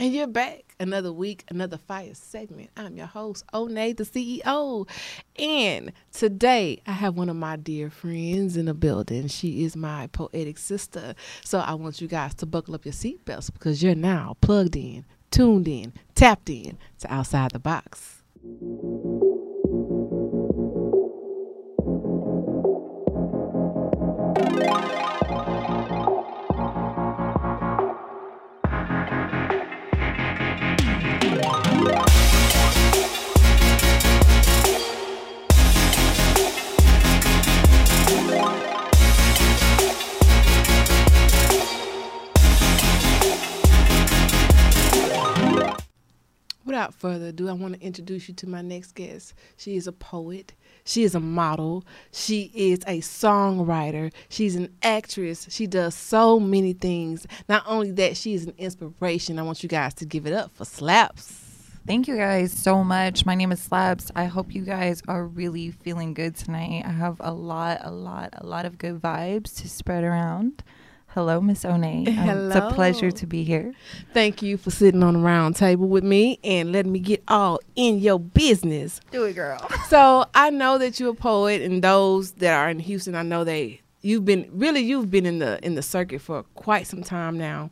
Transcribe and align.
And 0.00 0.14
you're 0.14 0.26
back. 0.26 0.74
Another 0.80 1.12
week, 1.12 1.44
another 1.50 1.76
fire 1.76 2.14
segment. 2.14 2.70
I'm 2.74 2.96
your 2.96 3.04
host, 3.04 3.44
Onay, 3.52 3.94
the 3.94 4.04
CEO. 4.04 4.88
And 5.38 5.92
today 6.10 6.80
I 6.86 6.92
have 6.92 7.16
one 7.16 7.28
of 7.28 7.36
my 7.36 7.56
dear 7.56 7.90
friends 7.90 8.56
in 8.56 8.64
the 8.64 8.72
building. 8.72 9.28
She 9.28 9.62
is 9.62 9.76
my 9.76 10.06
poetic 10.06 10.56
sister. 10.56 11.14
So 11.44 11.58
I 11.58 11.74
want 11.74 12.00
you 12.00 12.08
guys 12.08 12.34
to 12.36 12.46
buckle 12.46 12.74
up 12.74 12.86
your 12.86 12.94
seatbelts 12.94 13.52
because 13.52 13.82
you're 13.82 13.94
now 13.94 14.38
plugged 14.40 14.74
in, 14.74 15.04
tuned 15.30 15.68
in, 15.68 15.92
tapped 16.14 16.48
in 16.48 16.78
to 17.00 17.12
Outside 17.12 17.50
the 17.50 17.58
Box. 17.58 18.22
Without 46.70 46.94
further 46.94 47.26
ado, 47.26 47.48
I 47.48 47.52
want 47.52 47.74
to 47.74 47.84
introduce 47.84 48.28
you 48.28 48.34
to 48.34 48.48
my 48.48 48.62
next 48.62 48.94
guest. 48.94 49.34
She 49.56 49.74
is 49.74 49.88
a 49.88 49.92
poet. 49.92 50.52
She 50.84 51.02
is 51.02 51.16
a 51.16 51.20
model. 51.20 51.84
She 52.12 52.52
is 52.54 52.78
a 52.86 53.00
songwriter. 53.00 54.12
She's 54.28 54.54
an 54.54 54.72
actress. 54.80 55.48
She 55.50 55.66
does 55.66 55.96
so 55.96 56.38
many 56.38 56.72
things. 56.72 57.26
Not 57.48 57.64
only 57.66 57.90
that, 57.90 58.16
she 58.16 58.34
is 58.34 58.46
an 58.46 58.54
inspiration. 58.56 59.40
I 59.40 59.42
want 59.42 59.64
you 59.64 59.68
guys 59.68 59.94
to 59.94 60.04
give 60.04 60.26
it 60.26 60.32
up 60.32 60.52
for 60.54 60.64
Slaps. 60.64 61.40
Thank 61.88 62.06
you 62.06 62.16
guys 62.16 62.52
so 62.52 62.84
much. 62.84 63.26
My 63.26 63.34
name 63.34 63.50
is 63.50 63.60
Slaps. 63.60 64.12
I 64.14 64.26
hope 64.26 64.54
you 64.54 64.62
guys 64.62 65.02
are 65.08 65.26
really 65.26 65.72
feeling 65.72 66.14
good 66.14 66.36
tonight. 66.36 66.84
I 66.86 66.92
have 66.92 67.16
a 67.18 67.32
lot, 67.32 67.80
a 67.80 67.90
lot, 67.90 68.34
a 68.36 68.46
lot 68.46 68.64
of 68.64 68.78
good 68.78 69.02
vibes 69.02 69.60
to 69.60 69.68
spread 69.68 70.04
around. 70.04 70.62
Hello, 71.14 71.40
Miss 71.40 71.64
Onay. 71.64 72.06
Um, 72.30 72.46
It's 72.46 72.56
a 72.56 72.70
pleasure 72.72 73.10
to 73.10 73.26
be 73.26 73.42
here. 73.42 73.72
Thank 74.14 74.42
you 74.42 74.56
for 74.56 74.70
sitting 74.70 75.02
on 75.02 75.14
the 75.14 75.20
round 75.20 75.56
table 75.56 75.88
with 75.88 76.04
me 76.04 76.38
and 76.44 76.70
letting 76.70 76.92
me 76.92 77.00
get 77.00 77.22
all 77.26 77.58
in 77.74 77.98
your 77.98 78.20
business. 78.20 79.00
Do 79.10 79.24
it, 79.24 79.34
girl. 79.34 79.58
So 79.88 80.24
I 80.36 80.50
know 80.50 80.78
that 80.78 81.00
you're 81.00 81.10
a 81.10 81.14
poet, 81.14 81.62
and 81.62 81.82
those 81.82 82.32
that 82.34 82.54
are 82.54 82.70
in 82.70 82.78
Houston, 82.78 83.16
I 83.16 83.22
know 83.22 83.42
they 83.42 83.80
you've 84.02 84.24
been 84.24 84.48
really 84.52 84.80
you've 84.80 85.10
been 85.10 85.26
in 85.26 85.40
the 85.40 85.58
in 85.66 85.74
the 85.74 85.82
circuit 85.82 86.20
for 86.20 86.44
quite 86.54 86.86
some 86.86 87.02
time 87.02 87.36
now. 87.36 87.70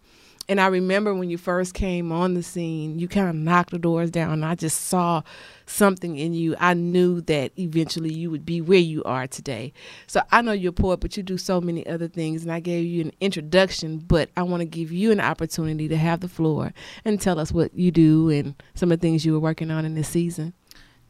And 0.48 0.60
I 0.60 0.66
remember 0.66 1.14
when 1.14 1.30
you 1.30 1.38
first 1.38 1.74
came 1.74 2.10
on 2.10 2.34
the 2.34 2.42
scene, 2.42 2.98
you 2.98 3.06
kind 3.06 3.28
of 3.28 3.36
knocked 3.36 3.70
the 3.70 3.78
doors 3.78 4.10
down. 4.10 4.32
And 4.32 4.44
I 4.44 4.54
just 4.56 4.86
saw 4.88 5.22
something 5.68 6.16
in 6.16 6.34
you. 6.34 6.56
I 6.58 6.74
knew 6.74 7.20
that 7.22 7.52
eventually 7.58 8.12
you 8.12 8.30
would 8.30 8.44
be 8.44 8.60
where 8.60 8.78
you 8.78 9.02
are 9.04 9.26
today. 9.26 9.72
So 10.06 10.22
I 10.30 10.42
know 10.42 10.52
you're 10.52 10.72
poet, 10.72 11.00
but 11.00 11.16
you 11.16 11.22
do 11.22 11.38
so 11.38 11.60
many 11.60 11.86
other 11.86 12.08
things. 12.08 12.42
And 12.42 12.52
I 12.52 12.60
gave 12.60 12.84
you 12.86 13.02
an 13.02 13.12
introduction, 13.20 13.98
but 13.98 14.30
I 14.36 14.42
want 14.42 14.60
to 14.60 14.66
give 14.66 14.92
you 14.92 15.12
an 15.12 15.20
opportunity 15.20 15.88
to 15.88 15.96
have 15.96 16.20
the 16.20 16.28
floor 16.28 16.72
and 17.04 17.20
tell 17.20 17.38
us 17.38 17.52
what 17.52 17.74
you 17.74 17.90
do 17.90 18.30
and 18.30 18.60
some 18.74 18.90
of 18.92 19.00
the 19.00 19.06
things 19.06 19.24
you 19.24 19.32
were 19.32 19.40
working 19.40 19.70
on 19.70 19.84
in 19.84 19.94
this 19.94 20.08
season. 20.08 20.54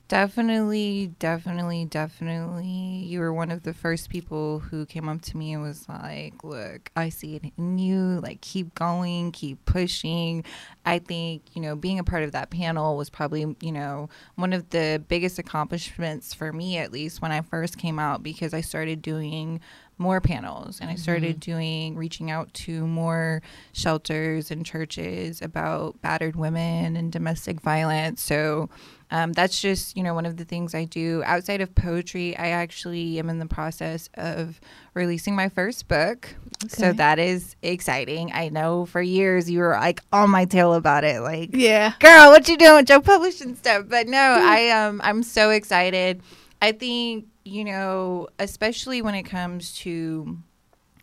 Definitely, 0.08 1.12
definitely, 1.18 1.84
definitely. 1.84 2.64
You 2.64 3.20
were 3.20 3.30
one 3.30 3.50
of 3.50 3.62
the 3.62 3.74
first 3.74 4.08
people 4.08 4.58
who 4.58 4.86
came 4.86 5.06
up 5.06 5.20
to 5.20 5.36
me 5.36 5.52
and 5.52 5.62
was 5.62 5.86
like, 5.86 6.42
Look, 6.42 6.90
I 6.96 7.10
see 7.10 7.36
it 7.36 7.52
in 7.58 7.78
you. 7.78 8.18
Like, 8.22 8.40
keep 8.40 8.74
going, 8.74 9.32
keep 9.32 9.62
pushing. 9.66 10.44
I 10.86 10.98
think, 10.98 11.42
you 11.54 11.60
know, 11.60 11.76
being 11.76 11.98
a 11.98 12.04
part 12.04 12.24
of 12.24 12.32
that 12.32 12.48
panel 12.48 12.96
was 12.96 13.10
probably, 13.10 13.54
you 13.60 13.70
know, 13.70 14.08
one 14.36 14.54
of 14.54 14.70
the 14.70 15.04
biggest 15.08 15.38
accomplishments 15.38 16.32
for 16.32 16.54
me, 16.54 16.78
at 16.78 16.90
least 16.90 17.20
when 17.20 17.30
I 17.30 17.42
first 17.42 17.76
came 17.76 17.98
out, 17.98 18.22
because 18.22 18.54
I 18.54 18.62
started 18.62 19.02
doing 19.02 19.60
more 19.98 20.20
panels 20.20 20.80
and 20.80 20.88
I 20.88 20.94
mm-hmm. 20.94 21.02
started 21.02 21.40
doing 21.40 21.96
reaching 21.96 22.30
out 22.30 22.54
to 22.54 22.86
more 22.86 23.42
shelters 23.72 24.50
and 24.50 24.64
churches 24.64 25.42
about 25.42 26.00
battered 26.00 26.36
women 26.36 26.96
and 26.96 27.12
domestic 27.12 27.60
violence. 27.60 28.22
So 28.22 28.70
um, 29.10 29.32
that's 29.32 29.60
just 29.60 29.96
you 29.96 30.02
know 30.02 30.14
one 30.14 30.26
of 30.26 30.36
the 30.36 30.44
things 30.44 30.74
I 30.74 30.84
do 30.84 31.22
outside 31.24 31.60
of 31.60 31.74
poetry. 31.74 32.36
I 32.36 32.48
actually 32.48 33.18
am 33.18 33.28
in 33.30 33.38
the 33.38 33.46
process 33.46 34.08
of 34.14 34.60
releasing 34.94 35.34
my 35.34 35.48
first 35.48 35.88
book, 35.88 36.34
so 36.68 36.92
that 36.92 37.18
is 37.18 37.56
exciting. 37.62 38.32
I 38.32 38.48
know 38.48 38.86
for 38.86 39.00
years 39.00 39.50
you 39.50 39.60
were 39.60 39.72
like 39.72 40.00
on 40.12 40.30
my 40.30 40.44
tail 40.44 40.74
about 40.74 41.04
it, 41.04 41.20
like 41.20 41.50
Yeah. 41.52 41.94
girl, 42.00 42.30
what 42.30 42.48
you 42.48 42.56
doing 42.56 42.76
with 42.76 42.88
your 42.88 43.00
publishing 43.00 43.54
stuff? 43.54 43.86
But 43.88 44.08
no, 44.08 44.18
I 44.18 44.70
um 44.70 45.00
I'm 45.04 45.22
so 45.22 45.50
excited. 45.50 46.22
I 46.60 46.72
think, 46.72 47.26
you 47.44 47.64
know, 47.64 48.28
especially 48.38 49.00
when 49.00 49.14
it 49.14 49.22
comes 49.22 49.72
to 49.78 50.38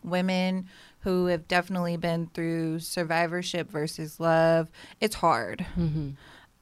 women 0.04 0.68
who 1.00 1.26
have 1.26 1.48
definitely 1.48 1.96
been 1.96 2.26
through 2.34 2.80
survivorship 2.80 3.70
versus 3.70 4.20
love, 4.20 4.68
it's 5.00 5.14
hard. 5.14 5.64
Mm-hmm. 5.78 6.10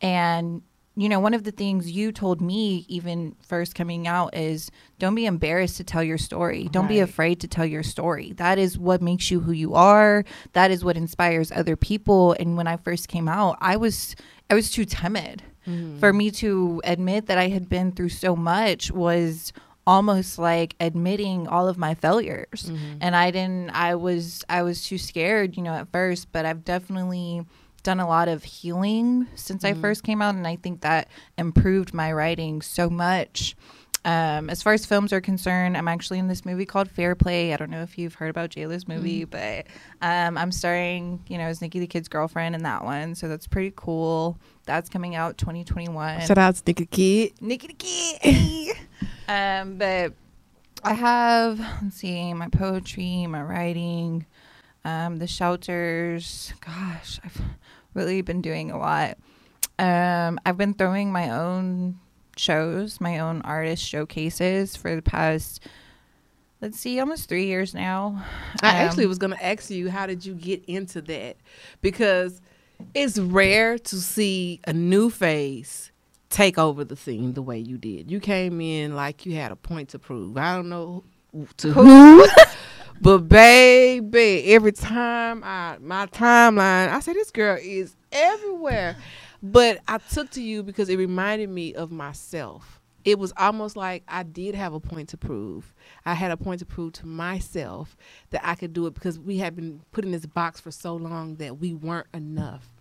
And 0.01 0.63
you 0.97 1.09
know, 1.09 1.19
one 1.19 1.35
of 1.35 1.43
the 1.43 1.51
things 1.51 1.91
you 1.91 2.13
told 2.13 2.41
me 2.41 2.87
even 2.89 3.35
first 3.43 3.75
coming 3.75 4.07
out 4.07 4.37
is 4.37 4.71
don't 5.01 5.17
be 5.17 5.27
embarrassed 5.27 5.77
to 5.79 5.85
tell 5.85 6.05
your 6.05 6.19
story. 6.19 6.69
Don't 6.71 6.87
be 6.87 7.01
afraid 7.01 7.41
to 7.41 7.49
tell 7.49 7.67
your 7.67 7.83
story. 7.83 8.33
That 8.35 8.59
is 8.59 8.79
what 8.79 9.03
makes 9.03 9.31
you 9.31 9.41
who 9.41 9.51
you 9.51 9.75
are. 9.75 10.25
That 10.53 10.71
is 10.71 10.85
what 10.85 10.97
inspires 10.97 11.51
other 11.51 11.75
people. 11.75 12.37
And 12.39 12.57
when 12.57 12.69
I 12.69 12.77
first 12.77 13.09
came 13.09 13.29
out, 13.29 13.59
I 13.61 13.77
was 13.77 14.15
I 14.49 14.55
was 14.55 14.71
too 14.71 14.85
timid. 14.85 15.43
Mm-hmm. 15.67 15.99
For 15.99 16.13
me 16.13 16.31
to 16.33 16.81
admit 16.85 17.27
that 17.27 17.39
I 17.39 17.49
had 17.49 17.69
been 17.69 17.91
through 17.91 18.11
so 18.11 18.37
much 18.37 18.93
was 18.93 19.53
almost 19.87 20.39
like 20.39 20.77
admitting 20.81 21.49
all 21.49 21.69
of 21.69 21.77
my 21.77 21.95
failures. 21.95 22.67
Mm-hmm. 22.71 22.99
And 23.01 23.17
I 23.17 23.33
didn't 23.33 23.71
I 23.71 23.97
was 23.97 24.45
I 24.49 24.63
was 24.63 24.85
too 24.85 24.99
scared, 24.99 25.57
you 25.57 25.63
know, 25.63 25.75
at 25.75 25.91
first, 25.91 26.31
but 26.31 26.47
I've 26.47 26.65
definitely 26.65 27.45
done 27.85 28.01
a 28.01 28.09
lot 28.09 28.27
of 28.29 28.43
healing 28.43 29.29
since 29.37 29.65
I 29.65 29.75
first 29.75 30.03
came 30.03 30.21
out, 30.21 30.35
and 30.35 30.47
I 30.47 30.57
think 30.57 30.81
that 30.81 31.09
improved 31.39 31.95
my 31.95 32.13
writing 32.13 32.63
so 32.63 32.91
much. 32.91 33.55
Um, 34.07 34.51
as 34.51 34.63
far 34.63 34.75
as 34.75 34.85
films 34.85 35.15
are 35.15 35.21
concerned, 35.21 35.77
I'm 35.77 35.89
actually 35.89 36.19
in 36.19 36.29
this 36.29 36.45
movie 36.45 36.67
called 36.67 36.91
Fair 36.91 37.15
Play. 37.15 37.55
I 37.55 37.57
don't 37.57 37.71
know 37.71 37.83
if 37.83 37.97
you've 37.97 38.15
heard 38.15 38.29
about 38.29 38.51
Jayla's 38.51 38.87
movie, 38.87 39.25
but 39.25 39.67
um, 40.03 40.37
I'm 40.37 40.53
starring, 40.53 41.25
you 41.27 41.39
know, 41.39 41.45
as 41.45 41.63
Nikki 41.63 41.79
the 41.79 41.87
Kid's 41.87 42.09
girlfriend 42.09 42.55
in 42.55 42.65
that 42.65 42.85
one, 42.85 43.15
so 43.15 43.29
that's 43.29 43.47
pretty 43.47 43.73
cool. 43.75 44.37
That's 44.67 44.91
coming 44.91 45.15
out 45.15 45.39
2021. 45.39 46.21
Shout 46.21 46.37
out 46.37 46.55
to 46.57 46.63
Nikki 46.67 46.87
Kid. 46.87 47.33
Nikki 47.41 47.67
the 47.69 47.73
Kid. 47.75 48.77
um, 49.29 49.79
but 49.79 50.13
I 50.83 50.93
have, 50.93 51.59
let's 51.83 51.97
see, 51.97 52.35
my 52.35 52.49
poetry, 52.49 53.27
my 53.27 53.41
writing, 53.41 54.27
um, 54.85 55.17
the 55.17 55.27
shelters. 55.27 56.53
Gosh, 56.61 57.21
I've 57.25 57.41
really 57.95 58.21
been 58.23 58.43
doing 58.43 58.71
a 58.71 58.79
lot. 58.79 59.17
Um, 59.79 60.39
I've 60.45 60.57
been 60.57 60.75
throwing 60.75 61.11
my 61.13 61.31
own 61.31 61.99
shows, 62.37 63.01
my 63.01 63.19
own 63.19 63.43
artist 63.43 63.83
showcases 63.83 64.77
for 64.77 64.95
the 64.95 65.03
past, 65.03 65.61
let's 66.61 66.79
see, 66.79 67.01
almost 67.01 67.29
three 67.29 67.47
years 67.47 67.75
now. 67.75 68.25
I 68.63 68.71
Um, 68.71 68.77
actually 68.77 69.07
was 69.07 69.19
going 69.19 69.33
to 69.33 69.45
ask 69.45 69.71
you, 69.71 69.91
how 69.91 70.07
did 70.07 70.25
you 70.25 70.35
get 70.35 70.65
into 70.67 71.01
that? 71.03 71.37
Because 71.81 72.41
it's 72.95 73.19
rare 73.19 73.79
to 73.79 73.97
see 73.97 74.61
a 74.67 74.73
new 74.73 75.11
face 75.11 75.91
take 76.31 76.59
over 76.59 76.85
the 76.85 76.97
scene 76.97 77.35
the 77.35 77.43
way 77.43 77.59
you 77.59 77.79
did. 77.79 78.11
You 78.11 78.19
came 78.19 78.61
in 78.61 78.97
like 78.97 79.25
you 79.25 79.37
had 79.37 79.53
a 79.53 79.57
point 79.57 79.91
to 79.91 79.99
prove. 79.99 80.37
I 80.37 80.57
don't 80.57 80.69
know 80.69 81.05
to 81.59 81.73
who, 81.73 82.27
but 83.01 83.29
baby, 83.29 84.53
every 84.53 84.73
time 84.73 85.43
I 85.45 85.77
my 85.81 86.07
timeline, 86.07 86.89
I 86.89 87.01
say 87.01 87.13
this 87.13 87.31
girl 87.31 87.59
is 87.61 87.97
everywhere. 88.13 88.97
But 89.43 89.81
I 89.87 89.99
took 89.99 90.31
to 90.31 90.43
you 90.43 90.63
because 90.63 90.89
it 90.89 90.97
reminded 90.97 91.51
me 91.51 91.75
of 91.75 91.93
myself. 91.93 92.81
It 93.05 93.19
was 93.19 93.35
almost 93.37 93.77
like 93.77 94.03
I 94.09 94.23
did 94.23 94.55
have 94.55 94.73
a 94.73 94.81
point 94.81 95.11
to 95.11 95.19
prove. 95.19 95.75
I 96.07 96.15
had 96.15 96.31
a 96.31 96.39
point 96.39 96.61
to 96.61 96.67
prove 96.67 96.95
to 96.95 97.07
myself 97.07 97.95
that 98.31 98.41
I 98.43 98.55
could 98.55 98.73
do 98.73 98.87
it 98.87 98.95
because 98.95 99.19
we 99.19 99.37
had 99.37 99.55
been 99.55 99.83
put 99.93 100.07
in 100.07 100.13
this 100.13 100.25
box 100.25 100.61
for 100.61 100.71
so 100.71 100.97
long 100.97 101.37
that 101.37 101.59
we 101.59 101.75
weren't 101.75 102.07
enough. 102.15 102.73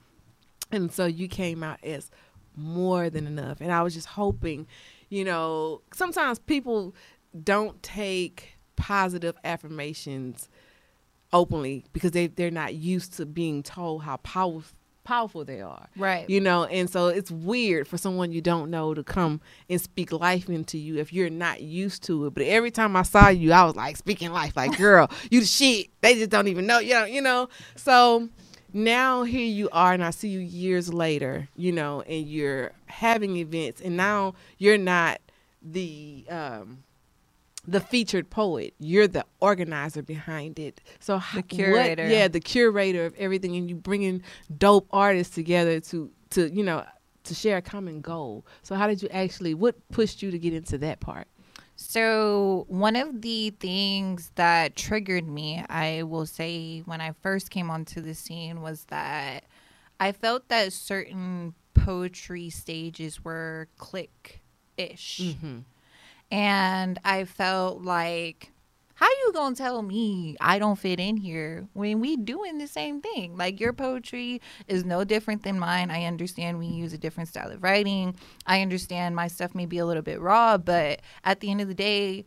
And 0.71 0.89
so 0.89 1.05
you 1.05 1.27
came 1.27 1.61
out 1.63 1.83
as 1.83 2.09
more 2.55 3.09
than 3.09 3.27
enough. 3.27 3.59
And 3.59 3.71
I 3.71 3.81
was 3.81 3.93
just 3.93 4.07
hoping, 4.07 4.65
you 5.09 5.25
know, 5.25 5.81
sometimes 5.93 6.39
people 6.39 6.95
don't 7.43 7.81
take 7.83 8.52
positive 8.75 9.35
affirmations 9.43 10.49
openly 11.31 11.85
because 11.93 12.11
they, 12.11 12.27
they're 12.27 12.51
not 12.51 12.75
used 12.75 13.13
to 13.17 13.25
being 13.25 13.63
told 13.63 14.03
how 14.03 14.17
powerful 14.17 14.77
powerful 15.03 15.43
they 15.43 15.61
are. 15.61 15.87
Right. 15.97 16.29
You 16.29 16.39
know, 16.39 16.65
and 16.65 16.89
so 16.89 17.07
it's 17.07 17.29
weird 17.29 17.87
for 17.87 17.97
someone 17.97 18.31
you 18.31 18.41
don't 18.41 18.71
know 18.71 18.93
to 18.93 19.03
come 19.03 19.41
and 19.69 19.79
speak 19.79 20.11
life 20.11 20.49
into 20.49 20.77
you 20.77 20.97
if 20.97 21.13
you're 21.13 21.29
not 21.29 21.61
used 21.61 22.03
to 22.03 22.25
it. 22.25 22.33
But 22.33 22.43
every 22.43 22.71
time 22.71 22.95
I 22.95 23.03
saw 23.03 23.27
you, 23.29 23.51
I 23.51 23.63
was 23.65 23.75
like 23.75 23.97
speaking 23.97 24.31
life, 24.31 24.55
like, 24.55 24.77
girl, 24.77 25.09
you 25.31 25.41
the 25.41 25.45
shit. 25.45 25.87
They 26.01 26.15
just 26.15 26.29
don't 26.29 26.47
even 26.47 26.65
know, 26.65 26.79
you 26.79 26.93
know, 26.93 27.05
you 27.05 27.21
know. 27.21 27.49
So 27.75 28.29
now 28.73 29.23
here 29.23 29.45
you 29.45 29.69
are 29.71 29.93
and 29.93 30.03
I 30.03 30.11
see 30.11 30.29
you 30.29 30.39
years 30.39 30.93
later, 30.93 31.47
you 31.55 31.71
know, 31.71 32.01
and 32.01 32.27
you're 32.27 32.71
having 32.85 33.37
events 33.37 33.81
and 33.81 33.97
now 33.97 34.35
you're 34.57 34.77
not 34.77 35.19
the 35.61 36.25
um 36.29 36.83
the 37.67 37.79
featured 37.79 38.29
poet. 38.29 38.73
You're 38.79 39.07
the 39.07 39.25
organizer 39.39 40.01
behind 40.01 40.59
it. 40.59 40.81
So 40.99 41.17
The 41.17 41.37
what- 41.37 41.47
yeah, 42.09 42.27
the 42.27 42.39
curator 42.39 43.05
of 43.05 43.15
everything 43.15 43.55
and 43.55 43.69
you 43.69 43.75
bringing 43.75 44.21
dope 44.57 44.87
artists 44.91 45.33
together 45.33 45.79
to 45.81 46.11
to, 46.31 46.49
you 46.51 46.63
know, 46.63 46.83
to 47.25 47.33
share 47.33 47.57
a 47.57 47.61
common 47.61 48.01
goal. 48.01 48.45
So 48.63 48.75
how 48.75 48.87
did 48.87 49.01
you 49.01 49.09
actually 49.09 49.53
what 49.53 49.75
pushed 49.89 50.21
you 50.21 50.31
to 50.31 50.39
get 50.39 50.53
into 50.53 50.77
that 50.79 50.99
part? 50.99 51.27
So, 51.75 52.65
one 52.69 52.95
of 52.95 53.21
the 53.21 53.49
things 53.59 54.31
that 54.35 54.75
triggered 54.75 55.27
me, 55.27 55.65
I 55.69 56.03
will 56.03 56.27
say, 56.27 56.79
when 56.85 57.01
I 57.01 57.13
first 57.23 57.49
came 57.49 57.69
onto 57.71 57.99
the 57.99 58.13
scene 58.13 58.61
was 58.61 58.85
that 58.85 59.43
I 59.99 60.11
felt 60.11 60.49
that 60.49 60.71
certain 60.71 61.55
poetry 61.73 62.49
stages 62.51 63.23
were 63.23 63.67
click 63.77 64.41
ish. 64.77 65.19
Mm-hmm. 65.23 65.59
And 66.33 66.99
I 67.05 67.25
felt 67.25 67.83
like, 67.83 68.51
how 68.95 69.05
you 69.05 69.31
gonna 69.33 69.55
tell 69.55 69.83
me 69.83 70.35
I 70.41 70.57
don't 70.57 70.79
fit 70.79 70.99
in 70.99 71.15
here 71.17 71.67
when 71.73 71.99
we 71.99 72.17
doing 72.17 72.57
the 72.57 72.65
same 72.65 73.01
thing? 73.01 73.37
Like 73.37 73.59
your 73.59 73.71
poetry 73.71 74.41
is 74.67 74.83
no 74.83 75.03
different 75.03 75.43
than 75.43 75.59
mine. 75.59 75.91
I 75.91 76.05
understand 76.05 76.57
we 76.57 76.65
use 76.65 76.91
a 76.91 76.97
different 76.97 77.29
style 77.29 77.51
of 77.51 77.61
writing. 77.61 78.15
I 78.47 78.63
understand 78.63 79.15
my 79.15 79.27
stuff 79.27 79.53
may 79.53 79.67
be 79.67 79.77
a 79.77 79.85
little 79.85 80.01
bit 80.01 80.19
raw, 80.19 80.57
but 80.57 81.01
at 81.23 81.39
the 81.39 81.51
end 81.51 81.61
of 81.61 81.67
the 81.67 81.75
day, 81.75 82.25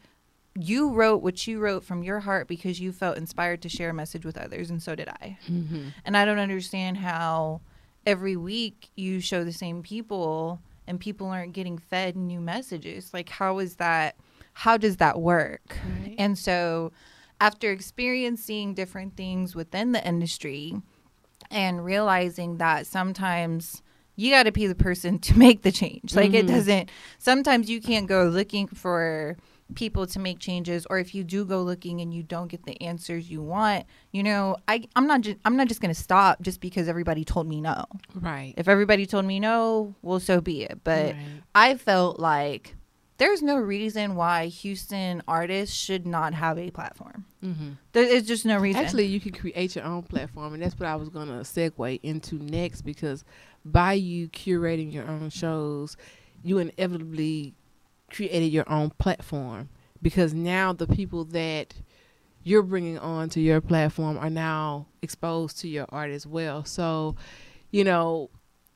you 0.54 0.92
wrote 0.92 1.20
what 1.20 1.48
you 1.48 1.58
wrote 1.58 1.82
from 1.82 2.04
your 2.04 2.20
heart 2.20 2.46
because 2.46 2.78
you 2.78 2.92
felt 2.92 3.18
inspired 3.18 3.60
to 3.62 3.68
share 3.68 3.90
a 3.90 3.94
message 3.94 4.24
with 4.24 4.38
others, 4.38 4.70
and 4.70 4.80
so 4.80 4.94
did 4.94 5.08
I. 5.08 5.36
Mm-hmm. 5.50 5.88
And 6.04 6.16
I 6.16 6.24
don't 6.24 6.38
understand 6.38 6.98
how 6.98 7.60
every 8.06 8.36
week 8.36 8.90
you 8.94 9.18
show 9.18 9.42
the 9.42 9.52
same 9.52 9.82
people 9.82 10.60
and 10.86 10.98
people 11.00 11.28
aren't 11.28 11.52
getting 11.52 11.78
fed 11.78 12.16
new 12.16 12.40
messages. 12.40 13.12
Like, 13.12 13.28
how 13.28 13.58
is 13.58 13.76
that? 13.76 14.16
How 14.52 14.76
does 14.76 14.96
that 14.98 15.20
work? 15.20 15.76
Right. 15.84 16.14
And 16.18 16.38
so, 16.38 16.92
after 17.40 17.70
experiencing 17.70 18.74
different 18.74 19.16
things 19.16 19.54
within 19.54 19.92
the 19.92 20.06
industry 20.06 20.74
and 21.50 21.84
realizing 21.84 22.56
that 22.58 22.86
sometimes 22.86 23.82
you 24.16 24.30
got 24.30 24.44
to 24.44 24.52
be 24.52 24.66
the 24.66 24.74
person 24.74 25.18
to 25.28 25.38
make 25.38 25.62
the 25.62 25.72
change. 25.72 26.14
Like, 26.14 26.32
it 26.32 26.46
Mhm. 26.46 26.48
doesn't, 26.48 26.90
sometimes 27.18 27.68
you 27.68 27.80
can't 27.80 28.06
go 28.06 28.24
looking 28.24 28.66
for 28.68 29.36
people 29.74 30.06
to 30.06 30.18
make 30.20 30.38
changes 30.38 30.86
or 30.90 30.98
if 30.98 31.14
you 31.14 31.24
do 31.24 31.44
go 31.44 31.60
looking 31.62 32.00
and 32.00 32.14
you 32.14 32.22
don't 32.22 32.46
get 32.48 32.64
the 32.64 32.80
answers 32.80 33.28
you 33.28 33.42
want 33.42 33.84
you 34.12 34.22
know 34.22 34.56
i 34.68 34.80
i'm 34.94 35.08
not 35.08 35.20
just 35.22 35.36
i'm 35.44 35.56
not 35.56 35.66
just 35.66 35.80
going 35.80 35.92
to 35.92 36.00
stop 36.00 36.40
just 36.40 36.60
because 36.60 36.86
everybody 36.88 37.24
told 37.24 37.48
me 37.48 37.60
no 37.60 37.84
Right. 38.14 38.54
if 38.56 38.68
everybody 38.68 39.06
told 39.06 39.24
me 39.24 39.40
no 39.40 39.94
well 40.02 40.20
so 40.20 40.40
be 40.40 40.62
it 40.62 40.78
but 40.84 41.14
Right. 41.14 41.16
I 41.54 41.74
felt 41.74 42.20
like 42.20 42.76
there's 43.18 43.42
no 43.42 43.56
reason 43.56 44.14
why 44.14 44.46
Houston 44.48 45.22
artists 45.26 45.74
should 45.74 46.06
not 46.06 46.34
have 46.34 46.58
a 46.58 46.70
platform. 46.70 47.24
Mm-hmm. 47.42 47.70
There 47.92 48.04
is 48.04 48.26
just 48.26 48.44
no 48.44 48.58
reason. 48.58 48.84
Actually, 48.84 49.06
you 49.06 49.20
can 49.20 49.32
create 49.32 49.74
your 49.74 49.86
own 49.86 50.02
platform, 50.02 50.52
and 50.52 50.62
that's 50.62 50.78
what 50.78 50.86
I 50.86 50.96
was 50.96 51.08
going 51.08 51.28
to 51.28 51.36
segue 51.36 51.98
into 52.02 52.34
next 52.34 52.82
because 52.82 53.24
by 53.64 53.94
you 53.94 54.28
curating 54.28 54.92
your 54.92 55.08
own 55.08 55.30
shows, 55.30 55.96
you 56.42 56.58
inevitably 56.58 57.54
created 58.10 58.46
your 58.46 58.70
own 58.70 58.90
platform 58.90 59.68
because 60.02 60.34
now 60.34 60.72
the 60.72 60.86
people 60.86 61.24
that 61.24 61.74
you're 62.42 62.62
bringing 62.62 62.98
on 62.98 63.28
to 63.30 63.40
your 63.40 63.60
platform 63.60 64.16
are 64.18 64.30
now 64.30 64.86
exposed 65.02 65.58
to 65.60 65.68
your 65.68 65.86
art 65.88 66.10
as 66.10 66.26
well. 66.26 66.64
So, 66.64 67.16
you 67.70 67.82
know, 67.82 68.30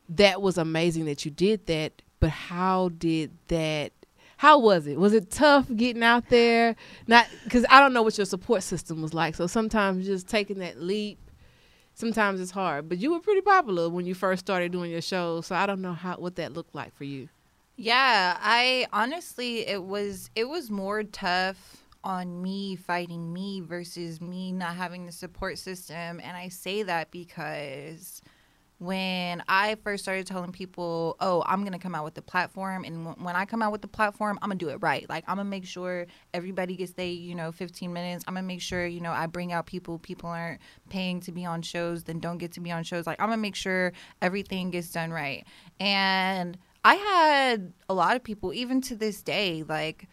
that 0.09 0.43
was 0.43 0.59
amazing 0.59 1.05
that 1.05 1.25
you 1.25 1.31
did 1.31 1.67
that, 1.67 2.03
but 2.19 2.31
how 2.31 2.88
did 2.88 3.31
that 3.49 3.93
how 4.38 4.59
was 4.59 4.87
it? 4.87 4.99
Was 4.99 5.12
it 5.12 5.31
tough 5.31 5.67
getting 5.76 6.03
out 6.03 6.31
there? 6.31 6.75
Not 7.06 7.26
because 7.44 7.67
I 7.69 7.79
don't 7.79 7.93
know 7.93 8.03
what 8.03 8.17
your 8.17 8.25
support 8.25 8.62
system 8.62 9.03
was 9.03 9.12
like. 9.12 9.35
So 9.35 9.47
sometimes 9.47 10.06
just 10.06 10.29
taking 10.29 10.61
that 10.61 10.81
leap, 10.81 11.19
sometimes 11.93 12.41
it's 12.41 12.50
hard. 12.50 12.88
But 12.88 12.97
you 12.97 13.12
were 13.12 13.21
pretty 13.21 13.43
popular 13.43 13.91
when 13.91 14.06
you 14.06 14.15
first 14.15 14.41
started 14.41 14.73
doing 14.73 14.91
your 14.91 15.03
shows, 15.03 15.47
so 15.47 15.55
I 15.55 15.67
don't 15.67 15.83
know 15.83 15.93
how 15.93 16.17
what 16.17 16.37
that 16.37 16.55
looked 16.55 16.75
like 16.75 16.94
for 16.97 17.05
you. 17.05 17.29
Yeah, 17.81 18.37
I 18.38 18.87
honestly 18.93 19.67
it 19.67 19.82
was 19.82 20.29
it 20.37 20.47
was 20.47 20.71
more 20.71 21.03
tough 21.03 21.82
on 22.05 22.43
me 22.43 22.77
fighting 22.77 23.32
me 23.32 23.62
versus 23.62 24.21
me 24.21 24.53
not 24.53 24.75
having 24.75 25.06
the 25.06 25.12
support 25.12 25.56
system 25.56 26.21
and 26.23 26.37
I 26.37 26.49
say 26.49 26.82
that 26.82 27.11
because 27.11 28.21
when 28.77 29.43
I 29.49 29.77
first 29.77 30.03
started 30.05 30.27
telling 30.27 30.53
people, 30.53 31.17
"Oh, 31.21 31.43
I'm 31.47 31.65
gonna 31.65 31.79
come 31.79 31.94
out 31.94 32.05
with 32.05 32.15
the 32.15 32.23
platform," 32.23 32.85
and 32.85 33.05
w- 33.05 33.25
when 33.25 33.37
I 33.37 33.44
come 33.44 33.62
out 33.62 33.73
with 33.73 33.83
the 33.83 33.88
platform, 33.88 34.38
I'm 34.43 34.49
gonna 34.49 34.59
do 34.59 34.71
it 34.71 34.76
right. 34.83 35.09
Like 35.09 35.25
I'm 35.29 35.37
gonna 35.37 35.49
make 35.49 35.67
sure 35.67 36.06
everybody 36.35 36.76
gets 36.76 36.93
they, 36.93 37.11
you 37.11 37.35
know, 37.35 37.53
15 37.53 37.93
minutes. 37.93 38.25
I'm 38.26 38.35
gonna 38.35 38.47
make 38.47 38.62
sure, 38.62 38.87
you 38.87 39.00
know, 39.00 39.12
I 39.12 39.26
bring 39.26 39.53
out 39.53 39.67
people. 39.67 39.99
People 39.99 40.31
aren't 40.31 40.61
paying 40.91 41.21
to 41.21 41.33
be 41.33 41.44
on 41.47 41.62
shows, 41.62 42.05
then 42.05 42.21
don't 42.21 42.38
get 42.38 42.53
to 42.53 42.61
be 42.61 42.73
on 42.73 42.83
shows. 42.85 43.06
Like 43.06 43.21
I'm 43.21 43.29
gonna 43.29 43.43
make 43.43 43.55
sure 43.56 43.93
everything 44.23 44.71
gets 44.71 44.91
done 44.91 45.11
right. 45.12 45.47
And 45.79 46.56
I 46.85 46.94
had 46.94 47.73
a 47.88 47.94
lot 47.94 48.17
of 48.17 48.25
people, 48.25 48.53
even 48.53 48.81
to 48.82 48.97
this 48.97 49.23
day, 49.23 49.62
like 49.62 50.09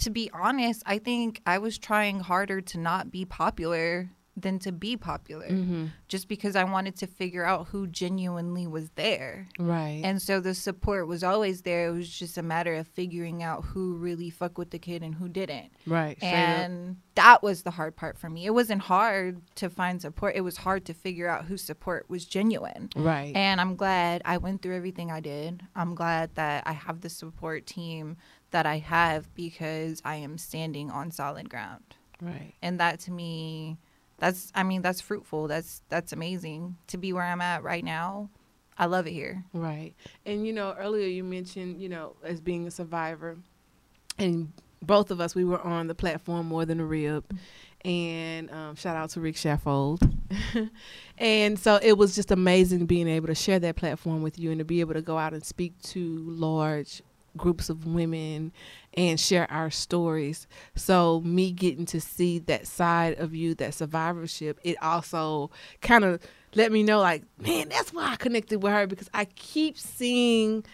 to 0.00 0.10
be 0.10 0.30
honest, 0.32 0.82
I 0.86 0.98
think 0.98 1.40
I 1.46 1.58
was 1.58 1.78
trying 1.78 2.20
harder 2.20 2.60
to 2.60 2.78
not 2.78 3.10
be 3.10 3.24
popular 3.24 4.10
than 4.34 4.58
to 4.58 4.72
be 4.72 4.96
popular 4.96 5.46
Mm-hmm. 5.46 5.86
just 6.08 6.26
because 6.26 6.56
I 6.56 6.64
wanted 6.64 6.96
to 6.96 7.06
figure 7.06 7.44
out 7.44 7.66
who 7.68 7.86
genuinely 7.86 8.66
was 8.66 8.88
there. 8.94 9.46
Right. 9.58 10.00
And 10.02 10.22
so 10.22 10.40
the 10.40 10.54
support 10.54 11.06
was 11.06 11.22
always 11.22 11.62
there. 11.62 11.88
It 11.88 11.92
was 11.92 12.08
just 12.08 12.38
a 12.38 12.42
matter 12.42 12.74
of 12.76 12.88
figuring 12.88 13.42
out 13.42 13.62
who 13.64 13.94
really 13.96 14.30
fucked 14.30 14.56
with 14.56 14.70
the 14.70 14.78
kid 14.78 15.02
and 15.02 15.14
who 15.14 15.28
didn't. 15.28 15.70
right. 15.86 16.16
And 16.22 16.96
that 17.14 17.42
was 17.42 17.62
the 17.62 17.72
hard 17.72 17.94
part 17.94 18.16
for 18.16 18.30
me. 18.30 18.46
It 18.46 18.54
wasn't 18.54 18.80
hard 18.80 19.42
to 19.56 19.68
find 19.68 20.00
support. 20.00 20.34
It 20.34 20.40
was 20.40 20.56
hard 20.56 20.86
to 20.86 20.94
figure 20.94 21.28
out 21.28 21.44
whose 21.44 21.62
support 21.62 22.08
was 22.08 22.24
genuine. 22.24 22.88
Right. 22.96 23.36
And 23.36 23.60
I'm 23.60 23.76
glad 23.76 24.22
I 24.24 24.38
went 24.38 24.62
through 24.62 24.76
everything 24.76 25.10
I 25.10 25.20
did. 25.20 25.62
I'm 25.76 25.94
glad 25.94 26.34
that 26.36 26.62
I 26.66 26.72
have 26.72 27.02
the 27.02 27.10
support 27.10 27.66
team 27.66 28.16
that 28.50 28.64
I 28.64 28.78
have 28.78 29.34
because 29.34 30.00
I 30.06 30.16
am 30.16 30.38
standing 30.38 30.90
on 30.90 31.10
solid 31.10 31.50
ground. 31.50 31.96
right. 32.22 32.54
And 32.62 32.80
that 32.80 32.98
to 33.00 33.10
me 33.10 33.76
that's 34.22 34.52
I 34.54 34.62
mean 34.62 34.82
that's 34.82 35.00
fruitful. 35.00 35.48
That's 35.48 35.82
that's 35.88 36.12
amazing 36.12 36.76
to 36.86 36.96
be 36.96 37.12
where 37.12 37.24
I'm 37.24 37.40
at 37.40 37.64
right 37.64 37.84
now. 37.84 38.30
I 38.78 38.86
love 38.86 39.08
it 39.08 39.12
here. 39.12 39.44
Right. 39.52 39.94
And 40.24 40.46
you 40.46 40.52
know, 40.52 40.76
earlier 40.78 41.08
you 41.08 41.24
mentioned, 41.24 41.80
you 41.80 41.88
know, 41.88 42.14
as 42.22 42.40
being 42.40 42.68
a 42.68 42.70
survivor, 42.70 43.36
and 44.18 44.52
both 44.80 45.10
of 45.10 45.20
us 45.20 45.34
we 45.34 45.44
were 45.44 45.60
on 45.60 45.88
the 45.88 45.96
platform 45.96 46.46
more 46.46 46.64
than 46.64 46.78
a 46.78 46.84
rib, 46.84 47.36
and 47.84 48.48
um, 48.52 48.76
shout 48.76 48.94
out 48.94 49.10
to 49.10 49.20
Rick 49.20 49.34
Shaffold. 49.34 50.08
and 51.18 51.58
so 51.58 51.80
it 51.82 51.98
was 51.98 52.14
just 52.14 52.30
amazing 52.30 52.86
being 52.86 53.08
able 53.08 53.26
to 53.26 53.34
share 53.34 53.58
that 53.58 53.74
platform 53.74 54.22
with 54.22 54.38
you 54.38 54.52
and 54.52 54.60
to 54.60 54.64
be 54.64 54.78
able 54.78 54.94
to 54.94 55.02
go 55.02 55.18
out 55.18 55.34
and 55.34 55.44
speak 55.44 55.76
to 55.82 56.22
large 56.28 57.02
groups 57.36 57.68
of 57.70 57.86
women 57.86 58.52
and 58.94 59.18
share 59.18 59.50
our 59.50 59.70
stories. 59.70 60.46
So 60.74 61.20
me 61.24 61.52
getting 61.52 61.86
to 61.86 62.00
see 62.00 62.38
that 62.40 62.66
side 62.66 63.18
of 63.18 63.34
you, 63.34 63.54
that 63.56 63.74
survivorship, 63.74 64.58
it 64.62 64.76
also 64.82 65.50
kind 65.80 66.04
of 66.04 66.20
let 66.54 66.70
me 66.72 66.82
know 66.82 67.00
like, 67.00 67.24
man, 67.38 67.68
that's 67.68 67.92
why 67.92 68.12
I 68.12 68.16
connected 68.16 68.62
with 68.62 68.72
her 68.72 68.86
because 68.86 69.08
I 69.14 69.24
keep 69.24 69.78
seeing 69.78 70.64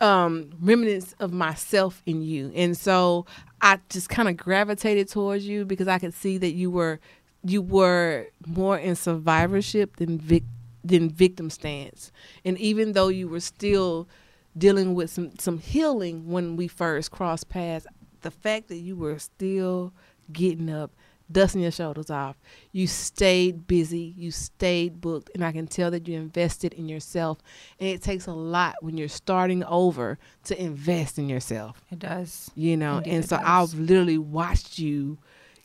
um 0.00 0.50
remnants 0.60 1.14
of 1.20 1.32
myself 1.32 2.02
in 2.06 2.22
you. 2.22 2.52
And 2.54 2.76
so 2.76 3.26
I 3.60 3.78
just 3.88 4.08
kind 4.08 4.28
of 4.28 4.36
gravitated 4.36 5.08
towards 5.08 5.46
you 5.46 5.64
because 5.64 5.88
I 5.88 5.98
could 5.98 6.14
see 6.14 6.38
that 6.38 6.52
you 6.52 6.70
were 6.70 6.98
you 7.44 7.62
were 7.62 8.26
more 8.46 8.78
in 8.78 8.94
survivorship 8.96 9.96
than 9.96 10.18
vic- 10.18 10.44
than 10.84 11.08
victim 11.08 11.50
stance. 11.50 12.12
And 12.44 12.58
even 12.58 12.92
though 12.92 13.08
you 13.08 13.28
were 13.28 13.40
still 13.40 14.08
dealing 14.56 14.94
with 14.94 15.10
some 15.10 15.32
some 15.38 15.58
healing 15.58 16.28
when 16.30 16.56
we 16.56 16.68
first 16.68 17.10
crossed 17.10 17.48
paths, 17.48 17.86
the 18.22 18.30
fact 18.30 18.68
that 18.68 18.76
you 18.78 18.96
were 18.96 19.18
still 19.18 19.92
getting 20.32 20.70
up, 20.70 20.92
dusting 21.30 21.60
your 21.62 21.70
shoulders 21.72 22.10
off, 22.10 22.36
you 22.70 22.86
stayed 22.86 23.66
busy, 23.66 24.14
you 24.16 24.30
stayed 24.30 25.00
booked, 25.00 25.30
and 25.34 25.44
I 25.44 25.52
can 25.52 25.66
tell 25.66 25.90
that 25.90 26.06
you 26.06 26.16
invested 26.18 26.72
in 26.74 26.88
yourself. 26.88 27.38
And 27.80 27.88
it 27.88 28.02
takes 28.02 28.26
a 28.26 28.32
lot 28.32 28.76
when 28.80 28.96
you're 28.96 29.08
starting 29.08 29.64
over 29.64 30.18
to 30.44 30.62
invest 30.62 31.18
in 31.18 31.28
yourself 31.28 31.82
It 31.90 31.98
does. 31.98 32.50
you 32.54 32.76
know 32.76 32.98
Indeed 32.98 33.10
and 33.14 33.24
so 33.28 33.36
does. 33.38 33.44
i've 33.74 33.78
literally 33.78 34.18
watched 34.18 34.78
you 34.78 35.18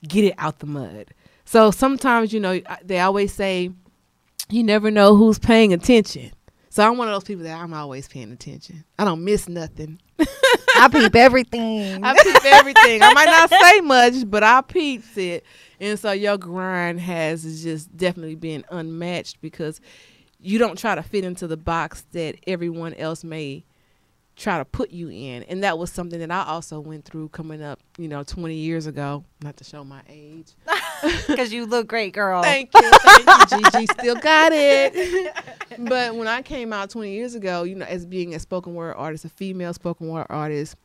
get 0.07 0.23
it 0.23 0.33
out 0.37 0.59
the 0.59 0.65
mud 0.67 1.13
so 1.45 1.71
sometimes 1.71 2.31
you 2.33 2.39
know 2.39 2.61
they 2.83 2.99
always 2.99 3.33
say 3.33 3.71
you 4.49 4.63
never 4.63 4.89
know 4.91 5.15
who's 5.15 5.39
paying 5.39 5.73
attention 5.73 6.31
so 6.77 6.87
i'm 6.87 6.95
one 6.97 7.07
of 7.07 7.13
those 7.13 7.23
people 7.23 7.43
that 7.43 7.59
i'm 7.59 7.73
always 7.73 8.07
paying 8.07 8.31
attention 8.31 8.83
i 8.99 9.03
don't 9.03 9.23
miss 9.23 9.49
nothing 9.49 9.99
I 10.75 10.87
peep 10.89 11.15
everything. 11.15 12.03
i 12.03 12.13
peep 12.13 12.45
everything 12.45 13.01
i 13.01 13.13
might 13.13 13.25
not 13.25 13.49
say 13.49 13.81
much 13.81 14.29
but 14.29 14.43
i 14.43 14.61
peeps 14.61 15.17
it 15.17 15.43
and 15.79 15.99
so 15.99 16.11
your 16.11 16.37
grind 16.37 16.99
has 16.99 17.63
just 17.63 17.95
definitely 17.97 18.35
been 18.35 18.63
unmatched 18.69 19.41
because 19.41 19.81
you 20.39 20.59
don't 20.59 20.77
try 20.77 20.93
to 20.93 21.01
fit 21.01 21.23
into 21.23 21.47
the 21.47 21.57
box 21.57 22.05
that 22.11 22.35
everyone 22.45 22.93
else 22.93 23.23
may 23.23 23.65
try 24.35 24.59
to 24.59 24.65
put 24.65 24.91
you 24.91 25.09
in. 25.09 25.43
And 25.43 25.63
that 25.63 25.77
was 25.77 25.91
something 25.91 26.19
that 26.19 26.31
I 26.31 26.43
also 26.43 26.79
went 26.79 27.05
through 27.05 27.29
coming 27.29 27.61
up, 27.61 27.79
you 27.97 28.07
know, 28.07 28.23
20 28.23 28.53
years 28.53 28.85
ago. 28.85 29.25
Not 29.41 29.57
to 29.57 29.63
show 29.63 29.83
my 29.83 30.01
age. 30.07 30.53
Because 31.27 31.51
you 31.53 31.65
look 31.65 31.87
great, 31.87 32.13
girl. 32.13 32.41
Thank 32.43 32.71
you. 32.73 32.91
Thank 33.03 33.51
you, 33.51 33.71
Gigi. 33.71 33.85
Still 33.87 34.15
got 34.15 34.51
it. 34.53 35.33
but 35.77 36.15
when 36.15 36.27
I 36.27 36.41
came 36.41 36.73
out 36.73 36.89
20 36.89 37.11
years 37.11 37.35
ago, 37.35 37.63
you 37.63 37.75
know, 37.75 37.85
as 37.85 38.05
being 38.05 38.33
a 38.33 38.39
spoken 38.39 38.73
word 38.75 38.95
artist, 38.97 39.25
a 39.25 39.29
female 39.29 39.73
spoken 39.73 40.07
word 40.07 40.27
artist, 40.29 40.75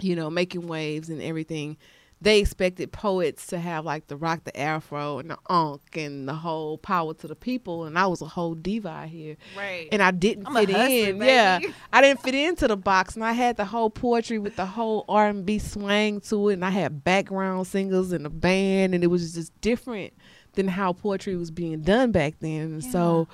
you 0.00 0.16
know, 0.16 0.30
making 0.30 0.66
waves 0.68 1.08
and 1.08 1.20
everything, 1.22 1.76
they 2.24 2.40
expected 2.40 2.90
poets 2.90 3.46
to 3.48 3.58
have 3.58 3.84
like 3.84 4.06
the 4.06 4.16
rock 4.16 4.44
the 4.44 4.58
afro 4.58 5.18
and 5.18 5.30
the 5.30 5.38
unk 5.48 5.82
and 5.94 6.26
the 6.26 6.32
whole 6.32 6.78
power 6.78 7.12
to 7.12 7.28
the 7.28 7.36
people 7.36 7.84
and 7.84 7.98
I 7.98 8.06
was 8.06 8.22
a 8.22 8.26
whole 8.26 8.54
diva 8.54 8.88
out 8.88 9.08
here. 9.08 9.36
Right. 9.56 9.88
And 9.92 10.02
I 10.02 10.10
didn't 10.10 10.46
I'm 10.46 10.54
fit 10.54 10.70
in. 10.70 11.18
baby. 11.18 11.26
Yeah. 11.26 11.60
I 11.92 12.00
didn't 12.00 12.22
fit 12.22 12.34
into 12.34 12.66
the 12.66 12.78
box 12.78 13.14
and 13.14 13.22
I 13.22 13.32
had 13.32 13.58
the 13.58 13.66
whole 13.66 13.90
poetry 13.90 14.38
with 14.38 14.56
the 14.56 14.64
whole 14.64 15.04
R 15.06 15.28
and 15.28 15.44
B 15.44 15.58
swang 15.58 16.20
to 16.22 16.48
it 16.48 16.54
and 16.54 16.64
I 16.64 16.70
had 16.70 17.04
background 17.04 17.66
singers 17.66 18.10
and 18.10 18.24
a 18.24 18.30
band 18.30 18.94
and 18.94 19.04
it 19.04 19.08
was 19.08 19.34
just 19.34 19.60
different 19.60 20.14
than 20.54 20.66
how 20.68 20.94
poetry 20.94 21.36
was 21.36 21.50
being 21.50 21.82
done 21.82 22.10
back 22.10 22.36
then. 22.40 22.72
And 22.72 22.84
so 22.84 23.28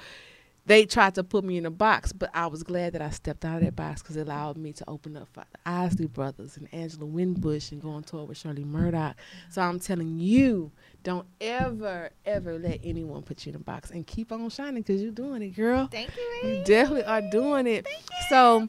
they 0.66 0.86
tried 0.86 1.14
to 1.16 1.24
put 1.24 1.44
me 1.44 1.56
in 1.56 1.66
a 1.66 1.70
box, 1.70 2.12
but 2.12 2.30
I 2.34 2.46
was 2.46 2.62
glad 2.62 2.92
that 2.92 3.02
I 3.02 3.10
stepped 3.10 3.44
out 3.44 3.56
of 3.56 3.64
that 3.64 3.76
box 3.76 4.02
because 4.02 4.16
it 4.16 4.22
allowed 4.22 4.56
me 4.56 4.72
to 4.74 4.84
open 4.88 5.16
up 5.16 5.28
for 5.32 5.44
the 5.50 5.58
Isley 5.66 6.06
Brothers 6.06 6.56
and 6.56 6.68
Angela 6.72 7.06
Winbush 7.06 7.72
and 7.72 7.80
go 7.80 7.90
on 7.90 8.02
tour 8.02 8.24
with 8.24 8.38
Shirley 8.38 8.64
Murdock. 8.64 9.16
So 9.50 9.62
I'm 9.62 9.80
telling 9.80 10.18
you, 10.18 10.70
don't 11.02 11.26
ever, 11.40 12.10
ever 12.26 12.58
let 12.58 12.80
anyone 12.84 13.22
put 13.22 13.46
you 13.46 13.50
in 13.50 13.56
a 13.56 13.60
box 13.60 13.90
and 13.90 14.06
keep 14.06 14.32
on 14.32 14.48
shining 14.50 14.82
because 14.82 15.02
you're 15.02 15.12
doing 15.12 15.42
it, 15.42 15.56
girl. 15.56 15.88
Thank 15.90 16.10
you. 16.16 16.48
You 16.48 16.64
definitely 16.64 17.04
are 17.04 17.22
doing 17.30 17.66
it. 17.66 17.86
So, 18.28 18.68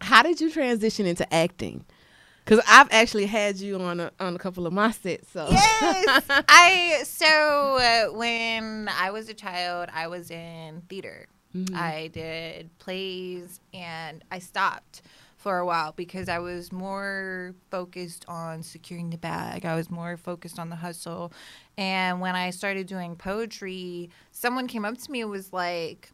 how 0.00 0.22
did 0.22 0.40
you 0.40 0.50
transition 0.50 1.06
into 1.06 1.32
acting? 1.32 1.84
Because 2.44 2.62
I've 2.68 2.88
actually 2.90 3.26
had 3.26 3.56
you 3.56 3.78
on 3.80 4.00
a, 4.00 4.12
on 4.20 4.36
a 4.36 4.38
couple 4.38 4.66
of 4.66 4.72
my 4.72 4.90
sets. 4.90 5.30
So 5.32 5.46
yes. 5.50 6.24
I 6.48 7.02
so 7.04 7.26
uh, 7.26 8.16
when 8.16 8.88
I 8.88 9.10
was 9.10 9.28
a 9.28 9.34
child, 9.34 9.88
I 9.94 10.08
was 10.08 10.30
in 10.30 10.82
theater. 10.88 11.26
Mhm. 11.54 11.74
I 11.74 12.08
did 12.08 12.76
plays, 12.78 13.60
and 13.72 14.24
I 14.30 14.40
stopped 14.40 15.02
for 15.36 15.58
a 15.58 15.66
while 15.66 15.92
because 15.94 16.28
I 16.28 16.38
was 16.38 16.72
more 16.72 17.54
focused 17.70 18.24
on 18.28 18.62
securing 18.62 19.10
the 19.10 19.18
bag. 19.18 19.64
I 19.66 19.76
was 19.76 19.90
more 19.90 20.16
focused 20.16 20.58
on 20.58 20.70
the 20.70 20.76
hustle. 20.76 21.32
And 21.76 22.20
when 22.20 22.34
I 22.34 22.48
started 22.50 22.86
doing 22.86 23.14
poetry, 23.14 24.08
someone 24.32 24.66
came 24.66 24.84
up 24.86 24.96
to 24.98 25.10
me 25.10 25.20
and 25.20 25.30
was 25.30 25.52
like, 25.52 26.10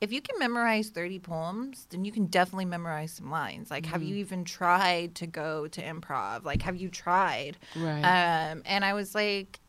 if 0.00 0.12
you 0.12 0.22
can 0.22 0.38
memorize 0.38 0.88
30 0.88 1.18
poems, 1.18 1.86
then 1.90 2.04
you 2.04 2.12
can 2.12 2.26
definitely 2.26 2.64
memorize 2.64 3.12
some 3.12 3.30
lines. 3.30 3.70
Like, 3.70 3.84
have 3.86 4.02
you 4.02 4.16
even 4.16 4.44
tried 4.44 5.14
to 5.16 5.26
go 5.26 5.68
to 5.68 5.82
improv? 5.82 6.44
Like, 6.44 6.62
have 6.62 6.76
you 6.76 6.88
tried? 6.88 7.58
right. 7.76 8.02
Um, 8.50 8.62
and 8.64 8.84
I 8.84 8.94
was 8.94 9.14
like, 9.14 9.60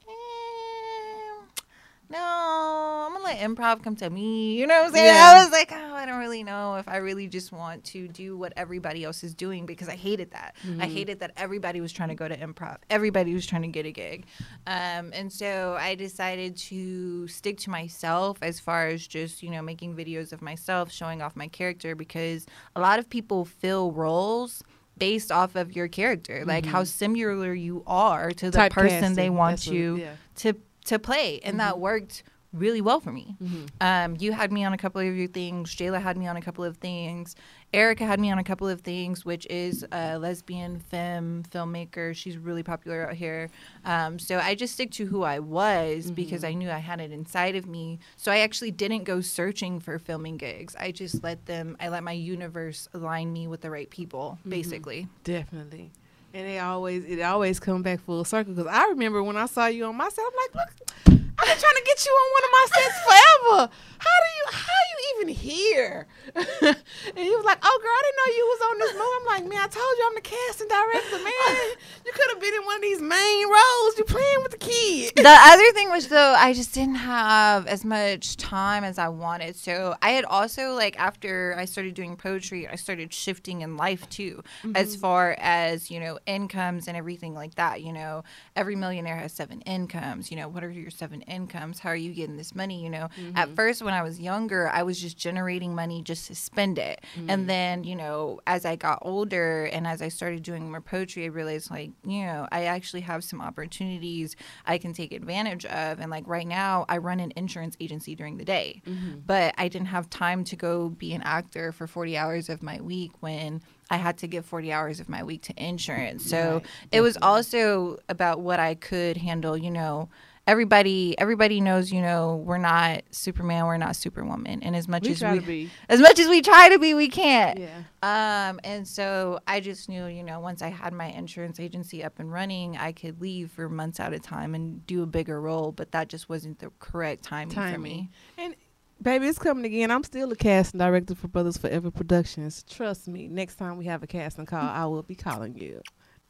no, 2.12 3.06
I'm 3.08 3.13
gonna 3.13 3.24
let 3.24 3.39
improv 3.39 3.84
come 3.84 3.96
to 3.98 4.10
me. 4.10 4.56
You 4.58 4.68
know 4.68 4.80
what 4.82 4.88
I'm 4.88 4.94
saying? 4.94 5.06
Yeah. 5.06 5.34
I 5.38 5.44
was 5.44 5.51
like, 5.51 5.72
oh, 5.72 5.94
I 5.96 6.06
don't 6.06 6.20
really 6.20 6.44
know 6.44 6.75
if 6.75 6.88
I 6.88 6.98
really 6.98 7.27
just 7.27 7.51
want 7.51 7.84
to 7.86 8.08
do 8.08 8.38
what 8.38 8.53
everybody 8.58 9.03
else 9.03 9.24
is 9.24 9.34
doing 9.34 9.65
because 9.65 9.88
I 9.88 9.96
hated 9.96 10.32
that. 10.32 10.56
I 10.80 10.88
hated 10.88 11.20
that 11.20 11.32
everybody 11.38 11.82
was 11.82 11.91
trying 11.91 12.10
to 12.10 12.15
go 12.15 12.27
to 12.27 12.38
improv. 12.38 12.77
Everybody 12.89 13.34
was 13.34 13.46
trying 13.46 13.62
to 13.63 13.68
get 13.70 13.86
a 13.86 13.91
gig. 13.91 14.25
Um, 14.68 15.12
and 15.13 15.32
so 15.32 15.77
I 15.80 15.96
decided 15.96 16.58
to 16.58 17.27
stick 17.27 17.58
to 17.60 17.70
myself 17.70 18.38
as 18.41 18.60
far 18.60 18.88
as 18.88 19.08
just, 19.08 19.41
you 19.41 19.50
know, 19.50 19.62
making 19.62 19.96
videos 19.96 20.34
of 20.34 20.41
myself, 20.41 20.91
showing 20.91 21.22
off 21.22 21.36
my 21.36 21.48
character 21.48 21.96
because 21.96 22.46
a 22.75 22.82
lot 22.82 23.00
of 23.00 23.10
people 23.10 23.46
fill 23.46 23.91
roles 23.91 24.63
based 24.98 25.32
off 25.32 25.56
of 25.56 25.75
your 25.75 25.88
character, 25.88 26.44
like 26.46 26.65
how 26.65 26.84
similar 26.84 27.53
you 27.53 27.84
are 27.88 28.32
to 28.32 28.51
the 28.51 28.70
person 28.70 29.15
they 29.15 29.30
want 29.30 29.53
that's 29.53 29.68
what- 29.68 29.75
you 29.75 29.96
yeah. 29.98 30.12
to 30.36 30.53
to 30.91 31.00
play, 31.00 31.39
and 31.43 31.60
that 31.60 31.79
worked 31.79 32.24
really 32.53 32.81
well 32.81 33.00
for 33.00 33.13
me. 33.13 33.38
Um, 33.79 34.17
you 34.19 34.33
had 34.33 34.51
me 34.51 34.65
on 34.65 34.74
a 34.74 34.77
couple 34.77 35.00
of 35.00 35.15
your 35.15 35.27
things. 35.27 35.74
Jayla 35.74 36.01
had 36.01 36.17
me 36.17 36.27
on 36.27 36.36
a 36.36 36.41
couple 36.41 36.65
of 36.65 36.75
things. 36.77 37.36
Erica 37.74 38.05
had 38.05 38.19
me 38.19 38.29
on 38.29 38.38
a 38.39 38.43
couple 38.43 38.67
of 38.67 38.81
things, 38.81 39.24
which 39.24 39.48
is 39.50 39.86
a 39.93 40.19
lesbian 40.19 40.79
femme 40.79 41.43
filmmaker. 41.50 42.13
She's 42.13 42.38
really 42.38 42.62
popular 42.62 43.07
out 43.07 43.13
here. 43.13 43.50
Um, 43.86 44.19
so 44.19 44.38
I 44.38 44.55
just 44.55 44.74
stick 44.74 44.91
to 44.91 45.05
who 45.05 45.24
I 45.24 45.39
was 45.39 46.12
because 46.12 46.43
I 46.43 46.53
knew 46.53 46.69
I 46.69 46.79
had 46.79 47.00
it 47.00 47.13
inside 47.13 47.55
of 47.55 47.65
me. 47.65 48.00
So 48.17 48.33
I 48.33 48.39
actually 48.39 48.71
didn't 48.71 49.05
go 49.05 49.21
searching 49.21 49.79
for 49.79 49.98
filming 49.98 50.36
gigs. 50.36 50.75
I 50.77 50.91
just 50.91 51.24
let 51.24 51.45
them. 51.45 51.77
I 51.79 51.88
let 51.88 52.03
my 52.03 52.12
universe 52.12 52.89
align 52.93 53.31
me 53.31 53.48
with 53.48 53.62
the 53.62 53.69
right 53.69 53.89
people, 53.89 54.38
basically. 54.45 55.07
Definitely. 55.24 55.91
And 56.33 56.47
they 56.47 56.59
always 56.59 57.03
it 57.05 57.21
always 57.21 57.59
come 57.59 57.81
back 57.81 58.00
full 58.00 58.23
circle 58.23 58.53
because 58.53 58.71
I 58.71 58.88
remember 58.88 59.21
when 59.21 59.35
I 59.35 59.45
saw 59.47 59.65
you 59.67 59.85
on 59.85 59.97
my 59.97 60.07
set, 60.09 60.23
I'm 60.25 60.31
like, 60.38 60.55
look, 60.55 60.89
I've 61.07 61.47
been 61.47 61.57
trying 61.59 61.75
to 61.75 61.83
get 61.85 62.05
you 62.05 62.11
on 62.11 62.31
one 62.31 62.43
of 62.43 62.51
my 62.51 62.65
sets 62.73 63.00
forever. 63.03 63.69
How 63.97 64.17
do 64.21 64.29
you 64.38 64.45
how 64.51 64.81
you 64.89 64.97
even 65.21 65.35
here? 65.35 65.61
and 66.35 67.17
he 67.17 67.31
was 67.35 67.45
like, 67.45 67.59
Oh 67.61 67.79
girl, 67.81 67.91
I 67.91 68.01
didn't 68.03 68.19
know 68.19 68.29
you 68.38 68.45
was 68.45 68.61
on 68.69 68.79
this 68.79 68.93
movie. 68.93 69.17
I'm 69.19 69.25
like, 69.25 69.45
man, 69.50 69.61
I 69.63 69.67
told 69.67 69.97
you 69.97 70.05
I'm 70.07 70.15
the 70.15 70.21
casting 70.21 70.67
director, 70.67 71.17
man. 71.23 71.77
You 72.05 72.11
could 72.13 72.29
have 72.31 72.41
been 72.41 72.53
in 72.53 72.65
one 72.65 72.75
of 72.77 72.81
these 72.81 73.01
main 73.01 73.50
roles. 73.50 73.97
You're 73.97 74.05
playing 74.05 74.43
with 74.43 74.51
the 74.51 74.57
kid. 74.57 75.13
the 75.15 75.29
other 75.29 75.71
thing 75.73 75.89
was 75.89 76.07
though 76.07 76.35
I 76.38 76.53
just 76.53 76.73
didn't 76.73 76.95
have 76.95 77.67
as 77.67 77.85
much 77.85 78.38
time 78.38 78.83
as 78.83 78.97
I 78.97 79.07
wanted. 79.09 79.55
So 79.55 79.95
I 80.01 80.11
had 80.11 80.25
also 80.25 80.73
like 80.73 81.00
after 81.00 81.55
I 81.57 81.65
started 81.65 81.93
doing 81.93 82.15
poetry, 82.15 82.67
I 82.67 82.75
started 82.75 83.13
shifting 83.13 83.61
in 83.61 83.77
life 83.77 84.09
too, 84.09 84.43
as 84.75 84.93
mm-hmm. 84.93 85.01
far 85.01 85.35
as 85.39 85.91
you 85.91 86.00
know 86.00 86.19
incomes 86.25 86.88
and 86.88 86.97
everything 86.97 87.33
like 87.33 87.55
that. 87.55 87.81
You 87.81 87.93
know, 87.93 88.23
every 88.55 88.75
millionaire 88.75 89.17
has 89.17 89.33
seven 89.33 89.61
incomes. 89.61 90.31
You 90.31 90.38
know, 90.38 90.47
what 90.47 90.63
are 90.63 90.69
your 90.69 90.91
seven 90.91 91.21
incomes? 91.23 91.79
How 91.79 91.89
are 91.89 91.95
you 91.95 92.13
getting 92.13 92.38
this 92.38 92.55
money? 92.55 92.83
You 92.83 92.89
know, 92.89 93.09
at 93.35 93.47
mm-hmm. 93.47 93.55
first 93.55 93.81
when 93.81 93.93
I 93.93 94.03
was 94.03 94.19
younger, 94.19 94.69
I 94.69 94.83
was 94.83 95.00
just 95.00 95.17
generating 95.17 95.71
money 95.75 96.01
just 96.01 96.28
to 96.28 96.36
spend 96.36 96.78
it, 96.78 97.01
and 97.28 97.46
mm. 97.46 97.48
then 97.48 97.84
you 97.84 97.96
know 97.96 98.40
as 98.48 98.66
I 98.66 98.75
got 98.75 99.00
older 99.01 99.66
and 99.66 99.88
as 99.88 100.01
I 100.01 100.10
started 100.10 100.44
doing 100.44 100.70
more 100.70 100.82
poetry, 100.82 101.24
I 101.24 101.28
realized 101.28 101.72
like 101.72 101.92
you 102.06 102.25
know 102.25 102.48
I 102.51 102.66
actually 102.66 103.01
have 103.01 103.24
some 103.24 103.42
opportunities 103.42 104.36
I 104.66 104.78
can 104.78 104.94
take 104.94 105.12
advantage 105.12 105.66
of. 105.66 106.00
And 106.00 106.10
like 106.12 106.28
right 106.28 106.48
now, 106.48 106.86
I 106.90 106.98
run 106.98 107.20
an 107.20 107.34
insurance 107.36 107.75
agency 107.80 108.16
during 108.16 108.38
the 108.38 108.46
day, 108.46 108.82
mm-hmm. 108.86 109.20
but 109.25 109.54
I 109.58 109.68
didn't 109.68 109.88
have 109.88 110.10
time 110.10 110.44
to 110.46 110.56
go 110.56 110.90
be 110.90 111.13
an 111.13 111.22
actor 111.24 111.72
for 111.72 111.88
40 111.88 112.18
hours 112.18 112.50
of 112.50 112.62
my 112.62 112.80
week 112.82 113.12
when 113.20 113.62
I 113.90 113.98
had 113.98 114.18
to 114.20 114.28
give 114.28 114.46
40 114.46 114.72
hours 114.72 115.00
of 115.00 115.10
my 115.10 115.24
week 115.24 115.44
to 115.44 115.54
insurance. 115.63 116.25
So 116.25 116.54
Right, 116.54 116.66
it 116.92 117.01
was 117.01 117.18
also 117.22 118.00
about 118.10 118.40
what 118.40 118.60
I 118.60 118.75
could 118.75 119.18
handle, 119.18 119.58
you 119.58 119.72
know. 119.72 120.10
Everybody, 120.51 121.15
everybody 121.17 121.62
knows, 121.62 121.93
you 121.93 122.01
know, 122.01 122.43
we're 122.46 122.58
not 122.58 123.03
Superman, 123.12 123.67
we're 123.67 123.77
not 123.77 123.96
Superwoman, 123.96 124.62
and 124.63 124.75
as 124.75 124.86
much 124.86 125.03
We 125.03 125.12
as 125.12 125.20
try 125.20 125.31
we, 125.36 125.39
to 125.39 125.46
be. 125.46 125.70
as 125.88 126.01
much 126.01 126.20
as 126.20 126.27
we 126.27 126.41
try 126.41 126.67
to 126.67 126.77
be, 126.77 126.93
we 126.93 127.08
can't. 127.08 127.58
Yeah. 127.58 127.84
Um, 128.03 128.60
and 128.65 128.86
so 128.86 129.39
I 129.48 129.62
just 129.62 129.88
knew, 129.88 130.08
you 130.08 130.24
know, 130.24 130.41
once 130.41 130.62
I 130.62 130.67
had 130.67 130.91
my 130.91 131.05
insurance 131.05 131.58
agency 131.58 132.03
up 132.03 132.20
and 132.20 132.29
running, 132.29 132.75
I 132.75 132.91
could 132.91 133.22
leave 133.22 133.50
for 133.50 133.70
months 133.70 134.01
at 134.01 134.12
a 134.12 134.20
time 134.20 134.53
and 134.53 134.86
do 134.86 135.03
a 135.03 135.05
bigger 135.05 135.39
role, 135.39 135.72
but 135.72 135.93
that 135.93 136.10
just 136.10 136.27
wasn't 136.27 136.60
the 136.60 136.70
correct 136.79 137.24
timing, 137.24 137.55
for 137.55 137.77
me. 137.79 138.10
And 138.38 138.53
baby, 139.01 139.27
it's 139.27 139.39
coming 139.39 139.63
again. 139.63 139.89
I'm 139.89 140.03
still 140.03 140.29
a 140.34 140.36
casting 140.36 140.79
director 140.79 141.15
for 141.15 141.29
Brothers 141.29 141.55
Forever 141.55 141.91
Productions. 141.91 142.65
Trust 142.70 143.08
me. 143.08 143.29
Next 143.29 143.55
time 143.55 143.77
we 143.77 143.86
have 143.86 144.03
a 144.03 144.08
casting 144.08 144.46
call, 144.46 144.60
I 144.70 144.84
will 144.84 145.03
be 145.03 145.15
calling 145.15 145.55
you. 145.55 145.81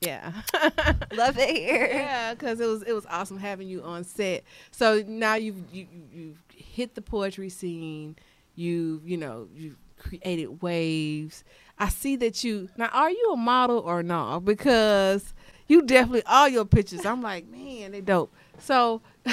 Yeah. 0.01 0.31
Love 1.13 1.37
it 1.37 1.49
here. 1.55 1.87
yeah, 1.91 2.33
because 2.33 2.59
it 2.59 2.65
was 2.65 2.81
it 2.83 2.93
was 2.93 3.05
awesome 3.07 3.37
having 3.37 3.67
you 3.67 3.83
on 3.83 4.03
set. 4.03 4.43
So 4.71 5.03
now 5.07 5.35
you've 5.35 5.57
you, 5.71 5.87
you- 5.91 6.07
you've 6.11 6.43
hit 6.55 6.95
the 6.95 7.01
poetry 7.01 7.49
scene. 7.49 8.15
You 8.55 9.01
you 9.05 9.17
know 9.17 9.47
you've 9.55 9.77
created 9.97 10.61
waves. 10.61 11.43
I 11.77 11.89
see 11.89 12.15
that 12.17 12.43
you 12.43 12.69
now. 12.77 12.89
Are 12.91 13.11
you 13.11 13.31
a 13.33 13.37
model 13.37 13.77
or 13.79 14.01
not? 14.01 14.39
Because 14.39 15.33
you 15.67 15.83
definitely 15.83 16.23
all 16.25 16.47
your 16.49 16.65
pictures. 16.65 17.05
I'm 17.05 17.21
like, 17.21 17.47
man, 17.47 17.91
they 17.91 18.01
dope. 18.01 18.33
So 18.57 19.01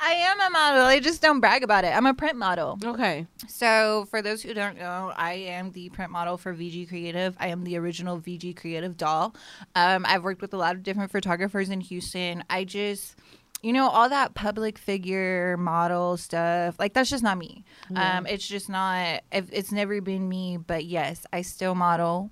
I 0.00 0.12
am 0.12 0.40
a 0.40 0.50
model. 0.50 0.82
I 0.82 1.00
just 1.00 1.22
don't 1.22 1.40
brag 1.40 1.62
about 1.62 1.84
it. 1.84 1.88
I'm 1.96 2.04
a 2.06 2.14
print 2.14 2.36
model. 2.36 2.78
okay, 2.84 3.26
So, 3.48 4.06
for 4.10 4.20
those 4.20 4.42
who 4.42 4.52
don't 4.52 4.76
know, 4.76 5.12
I 5.16 5.32
am 5.34 5.70
the 5.72 5.88
print 5.90 6.10
model 6.10 6.36
for 6.36 6.52
VG 6.54 6.88
Creative. 6.88 7.34
I 7.40 7.48
am 7.48 7.64
the 7.64 7.76
original 7.78 8.20
VG 8.20 8.56
Creative 8.56 8.96
doll. 8.96 9.34
Um, 9.74 10.04
I've 10.06 10.22
worked 10.22 10.42
with 10.42 10.52
a 10.52 10.58
lot 10.58 10.74
of 10.74 10.82
different 10.82 11.10
photographers 11.10 11.70
in 11.70 11.80
Houston. 11.80 12.44
I 12.50 12.64
just, 12.64 13.16
you 13.62 13.72
know, 13.72 13.88
all 13.88 14.08
that 14.10 14.34
public 14.34 14.76
figure 14.76 15.56
model 15.56 16.16
stuff, 16.18 16.78
like 16.78 16.92
that's 16.92 17.08
just 17.08 17.22
not 17.22 17.38
me. 17.38 17.64
Um, 17.96 18.26
it's 18.26 18.46
just 18.46 18.68
not. 18.68 19.22
It's 19.32 19.72
never 19.72 20.00
been 20.02 20.28
me. 20.28 20.58
But 20.58 20.84
yes, 20.84 21.24
I 21.32 21.40
still 21.42 21.74
model. 21.74 22.30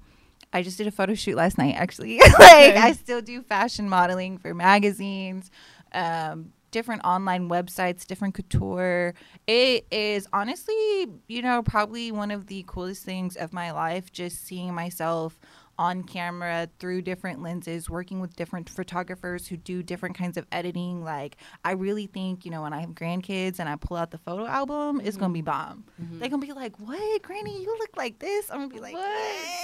I 0.53 0.63
just 0.63 0.77
did 0.77 0.87
a 0.87 0.91
photo 0.91 1.15
shoot 1.15 1.37
last 1.37 1.57
night, 1.57 1.75
actually. 1.77 2.19
like 2.21 2.35
Okay. 2.35 2.77
I 2.77 2.93
still 2.93 3.23
do 3.23 3.41
fashion 3.41 3.89
modeling 3.89 4.37
for 4.37 4.53
magazines. 4.53 5.51
Um, 5.95 6.53
different 6.73 7.05
online 7.05 7.49
websites, 7.49 8.05
different 8.05 8.35
couture. 8.35 9.15
It 9.47 9.87
is 9.93 10.27
honestly, 10.33 11.07
you 11.29 11.43
know, 11.43 11.63
probably 11.63 12.11
one 12.11 12.33
of 12.33 12.49
the 12.49 12.65
coolest 12.67 13.05
things 13.05 13.37
of 13.37 13.53
my 13.53 13.71
life. 13.71 14.11
Just 14.11 14.45
seeing 14.45 14.75
myself 14.75 15.39
on 15.83 16.05
camera 16.05 16.69
through 16.79 17.03
different 17.03 17.43
lenses, 17.43 17.91
working 17.91 18.21
with 18.21 18.37
different 18.37 18.71
photographers 18.71 19.49
who 19.49 19.57
do 19.57 19.83
different 19.83 20.17
kinds 20.17 20.37
of 20.37 20.47
editing. 20.53 21.03
Like, 21.03 21.39
I 21.65 21.73
really 21.73 22.07
think, 22.07 22.45
you 22.45 22.53
know, 22.53 22.63
when 22.63 22.73
I 22.73 22.81
have 22.81 22.91
grandkids 22.91 23.59
and 23.59 23.69
I 23.69 23.75
pull 23.75 23.97
out 23.97 24.13
the 24.13 24.19
photo 24.19 24.47
album, 24.47 25.01
it's 25.03 25.17
gonna 25.17 25.33
be 25.33 25.41
mm-hmm. 25.41 25.47
bomb. 25.47 25.85
Mm-hmm. 26.01 26.19
They're 26.21 26.29
gonna 26.29 26.47
be 26.47 26.53
like, 26.53 26.79
"What, 26.79 27.23
Granny? 27.23 27.61
You 27.61 27.77
look 27.81 27.97
like 27.97 28.21
this." 28.21 28.49
I'm 28.49 28.59
gonna 28.59 28.73
be 28.73 28.79
like, 28.79 28.95
What? 28.95 29.09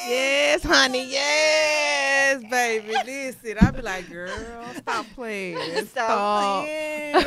Yes, 0.08 0.64
honey. 0.64 1.08
Yes, 1.08 2.42
baby. 2.50 2.94
Listen, 3.06 3.54
I'll 3.60 3.72
be 3.72 3.82
like, 3.82 4.10
girl, 4.10 4.37
stop 4.76 5.06
playing. 5.14 5.87
Stop 5.87 6.64
playing. 6.64 7.22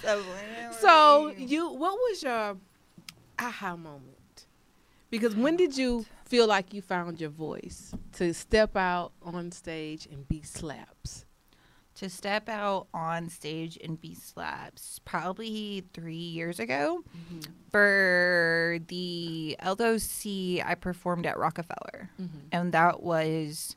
Stop 0.00 0.18
playing 0.18 0.72
So 0.80 1.32
you, 1.38 1.70
what 1.70 1.94
was 1.94 2.22
your 2.22 2.58
aha 3.38 3.74
moment? 3.74 4.46
Because 5.08 5.34
when 5.34 5.56
did 5.56 5.78
you 5.78 6.04
feel 6.26 6.46
like 6.46 6.74
you 6.74 6.82
found 6.82 7.20
your 7.20 7.30
voice 7.30 7.94
to 8.12 8.34
step 8.34 8.76
out 8.76 9.12
on 9.22 9.52
stage 9.52 10.06
and 10.06 10.28
be 10.28 10.42
slaps? 10.42 11.26
to 11.96 12.10
step 12.10 12.48
out 12.48 12.86
on 12.92 13.28
stage 13.28 13.78
and 13.82 14.00
be 14.00 14.14
slaps 14.14 15.00
probably 15.04 15.82
three 15.94 16.14
years 16.14 16.60
ago 16.60 17.02
mm-hmm. 17.08 17.40
for 17.70 18.78
the 18.88 19.56
LOC 19.64 20.64
I 20.64 20.76
performed 20.78 21.26
at 21.26 21.38
Rockefeller. 21.38 22.10
Mm-hmm. 22.20 22.38
And 22.52 22.72
that 22.72 23.02
was 23.02 23.76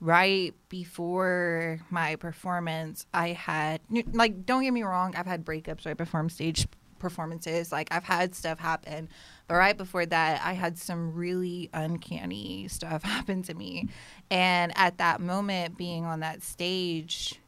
right 0.00 0.52
before 0.68 1.80
my 1.90 2.16
performance. 2.16 3.06
I 3.14 3.28
had 3.28 3.80
like 4.12 4.44
don't 4.44 4.64
get 4.64 4.72
me 4.72 4.82
wrong 4.82 5.14
I've 5.16 5.26
had 5.26 5.44
breakups 5.44 5.86
right 5.86 5.96
before 5.96 6.28
stage 6.28 6.66
performances. 7.04 7.70
Like 7.70 7.88
I've 7.92 8.04
had 8.04 8.34
stuff 8.34 8.58
happen 8.58 9.08
but 9.46 9.56
right 9.56 9.76
before 9.76 10.06
that 10.06 10.40
I 10.44 10.54
had 10.54 10.78
some 10.78 11.14
really 11.14 11.68
uncanny 11.72 12.66
stuff 12.68 13.02
happen 13.14 13.42
to 13.42 13.54
me. 13.54 13.88
And 14.30 14.72
at 14.76 14.98
that 14.98 15.20
moment 15.20 15.76
being 15.76 16.04
on 16.04 16.20
that 16.20 16.42
stage 16.42 17.40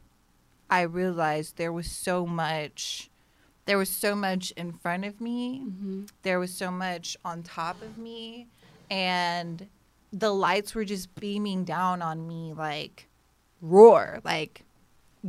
I 0.69 0.81
realized 0.81 1.57
there 1.57 1.73
was 1.73 1.89
so 1.89 2.25
much 2.25 3.09
there 3.65 3.77
was 3.77 3.89
so 3.89 4.15
much 4.15 4.51
in 4.51 4.71
front 4.71 5.03
of 5.03 5.19
me. 5.19 5.61
Mm-hmm. 5.65 6.05
There 6.21 6.39
was 6.39 6.53
so 6.53 6.71
much 6.71 7.17
on 7.25 7.43
top 7.43 7.81
of 7.81 7.97
me. 7.97 8.47
And 8.89 9.67
the 10.13 10.31
lights 10.31 10.73
were 10.73 10.85
just 10.85 11.13
beaming 11.15 11.65
down 11.65 12.01
on 12.01 12.25
me 12.25 12.53
like 12.53 13.09
roar 13.61 14.19
like 14.23 14.63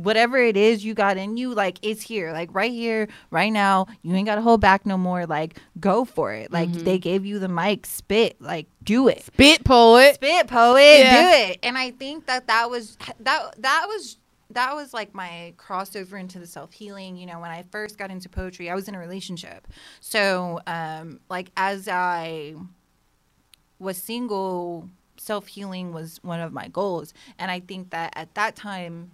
whatever 0.03 0.37
it 0.37 0.55
is 0.55 0.85
you 0.85 0.93
got 0.93 1.17
in 1.17 1.35
you 1.35 1.53
like 1.53 1.77
it's 1.81 2.01
here 2.01 2.31
like 2.31 2.53
right 2.53 2.71
here 2.71 3.07
right 3.31 3.51
now. 3.51 3.87
You 4.01 4.15
ain't 4.15 4.25
gotta 4.25 4.41
hold 4.41 4.61
back 4.61 4.85
no 4.85 4.97
more. 4.97 5.25
Like 5.25 5.59
go 5.79 6.05
for 6.05 6.33
it. 6.33 6.51
Like 6.51 6.71
they 6.71 6.97
gave 6.97 7.25
you 7.25 7.39
the 7.39 7.49
mic. 7.49 7.85
Spit. 7.85 8.41
Like 8.41 8.67
do 8.83 9.07
it. 9.09 9.23
Spit 9.23 9.63
poet. 9.65 10.15
spit 10.15 10.47
poet. 10.47 10.99
Yeah. 10.99 11.21
do 11.21 11.51
it. 11.51 11.59
And 11.63 11.77
i 11.77 11.91
think 11.91 12.25
that 12.27 12.47
that 12.47 12.69
was 12.69 12.97
that 13.19 13.55
that 13.57 13.85
was 13.87 14.17
that 14.51 14.73
was 14.73 14.93
like 14.93 15.13
my 15.13 15.53
crossover 15.57 16.19
into 16.19 16.39
the 16.39 16.47
self-healing. 16.47 17.17
You 17.17 17.25
know 17.25 17.39
when 17.39 17.51
i 17.51 17.63
first 17.71 17.97
got 17.97 18.09
into 18.09 18.29
poetry 18.29 18.69
i 18.69 18.75
was 18.75 18.87
in 18.87 18.95
a 18.95 18.99
relationship. 18.99 19.67
So 19.99 20.61
um 20.65 21.19
like 21.29 21.51
as 21.57 21.87
i 21.89 22.55
was 23.79 23.97
single 23.97 24.89
self-healing 25.17 25.91
was 25.91 26.19
one 26.21 26.39
of 26.39 26.53
my 26.53 26.69
goals. 26.69 27.13
And 27.37 27.51
i 27.51 27.59
think 27.59 27.89
that 27.89 28.13
at 28.15 28.33
that 28.35 28.55
time 28.55 29.11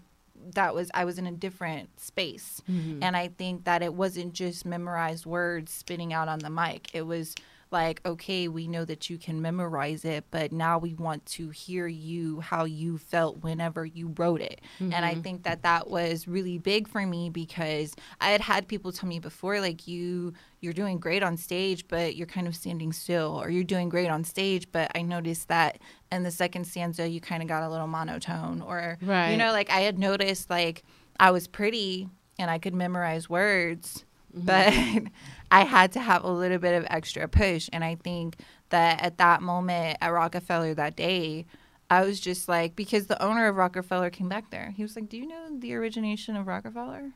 that 0.54 0.74
was 0.74 0.92
i 0.94 1.06
was 1.06 1.18
in 1.18 1.28
a 1.28 1.32
different 1.32 2.00
space. 2.00 2.62
Mm-hmm. 2.70 3.04
And 3.04 3.18
i 3.18 3.28
think 3.28 3.66
that 3.66 3.82
it 3.82 3.94
wasn't 3.94 4.34
just 4.34 4.66
memorized 4.66 5.26
words 5.26 5.72
spitting 5.72 6.14
out 6.14 6.28
on 6.28 6.40
the 6.40 6.50
mic. 6.50 6.90
It 6.94 7.04
was 7.04 7.36
like 7.72 8.00
okay 8.06 8.48
we 8.48 8.68
know 8.68 8.86
that 8.86 9.10
you 9.10 9.18
can 9.18 9.42
memorize 9.42 10.06
it 10.06 10.24
but 10.32 10.52
now 10.52 10.78
we 10.78 10.94
want 10.94 11.26
to 11.26 11.50
hear 11.50 11.88
you 11.88 12.40
how 12.40 12.64
you 12.64 12.98
felt 12.98 13.44
whenever 13.44 13.86
you 13.86 14.14
wrote 14.18 14.42
it. 14.42 14.62
And 14.80 15.06
i 15.06 15.14
mm-hmm. 15.14 15.22
think 15.22 15.44
that 15.44 15.64
that 15.64 15.90
was 15.90 16.28
really 16.28 16.58
big 16.58 16.88
for 16.88 17.06
me 17.06 17.30
because 17.30 17.96
i 18.22 18.30
had 18.30 18.42
had 18.42 18.68
people 18.68 18.92
tell 18.92 19.10
me 19.10 19.20
before 19.20 19.60
like 19.60 19.88
you 19.88 20.34
you're 20.62 20.74
doing 20.74 21.00
great 21.00 21.24
on 21.24 21.38
stage 21.38 21.88
but 21.88 22.16
you're 22.16 22.28
kind 22.28 22.48
of 22.48 22.56
standing 22.56 22.94
still 22.94 23.40
or 23.42 23.50
you're 23.50 23.64
doing 23.64 23.90
great 23.90 24.10
on 24.10 24.24
stage 24.24 24.72
but 24.72 24.92
i 24.96 25.02
noticed 25.02 25.48
that 25.48 25.80
in 26.12 26.24
the 26.24 26.32
second 26.32 26.66
stanza 26.66 27.08
you 27.08 27.20
kind 27.20 27.42
of 27.42 27.50
got 27.50 27.64
a 27.64 27.70
little 27.70 27.88
monotone 27.88 28.62
or 28.62 28.98
you 29.32 29.38
know 29.38 29.52
like 29.52 29.70
i 29.70 29.82
had 29.82 30.00
noticed 30.00 30.50
like 30.50 30.84
i 31.20 31.32
was 31.32 31.48
pretty 31.48 32.08
and 32.40 32.50
i 32.50 32.58
could 32.58 32.74
memorize 32.74 33.30
words 33.30 34.05
Mm-hmm. 34.36 35.06
but 35.06 35.12
I 35.52 35.64
had 35.64 35.92
to 35.94 36.00
have 36.00 36.24
a 36.24 36.32
little 36.32 36.58
bit 36.58 36.76
of 36.76 36.86
extra 36.90 37.28
push. 37.28 37.70
And 37.72 37.84
I 37.84 37.96
think 37.96 38.38
that 38.70 39.02
at 39.02 39.18
that 39.18 39.42
moment 39.42 39.98
at 40.02 40.10
Rockefeller 40.10 40.74
that 40.74 40.96
day, 40.96 41.46
I 41.90 42.04
was 42.04 42.20
just 42.20 42.50
like, 42.50 42.76
because 42.76 43.08
the 43.08 43.22
owner 43.24 43.48
of 43.48 43.56
Rockefeller 43.56 44.10
came 44.10 44.28
back 44.28 44.50
there. 44.50 44.74
He 44.76 44.84
was 44.84 44.96
like, 44.96 45.08
Do 45.08 45.18
you 45.18 45.28
know 45.28 45.48
the 45.60 45.74
origination 45.76 46.36
of 46.36 46.48
Rockefeller? 46.48 47.12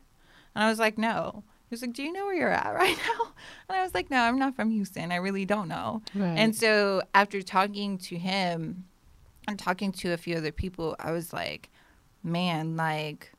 And 0.56 0.64
I 0.64 0.70
was 0.70 0.80
like, 0.80 0.98
No. 0.98 1.44
He 1.70 1.74
was 1.74 1.82
like, 1.82 1.94
Do 1.94 2.04
you 2.04 2.14
know 2.14 2.26
where 2.26 2.36
you're 2.36 2.50
at 2.50 2.74
right 2.76 2.98
now? 2.98 3.32
And 3.68 3.78
I 3.78 3.84
was 3.84 3.94
like, 3.94 4.10
No, 4.12 4.18
I'm 4.22 4.38
not 4.38 4.56
from 4.56 4.70
Houston. 4.70 5.12
I 5.12 5.16
really 5.18 5.46
don't 5.46 5.68
know. 5.68 6.02
Right. 6.14 6.38
And 6.38 6.56
so 6.56 7.02
after 7.14 7.42
talking 7.42 7.98
to 8.00 8.18
him 8.18 8.86
and 9.48 9.58
talking 9.58 9.92
to 9.94 10.14
a 10.14 10.18
few 10.18 10.36
other 10.38 10.52
people, 10.52 10.96
I 11.00 11.12
was 11.12 11.34
like, 11.34 11.70
Man, 12.24 12.76
like, 12.76 13.32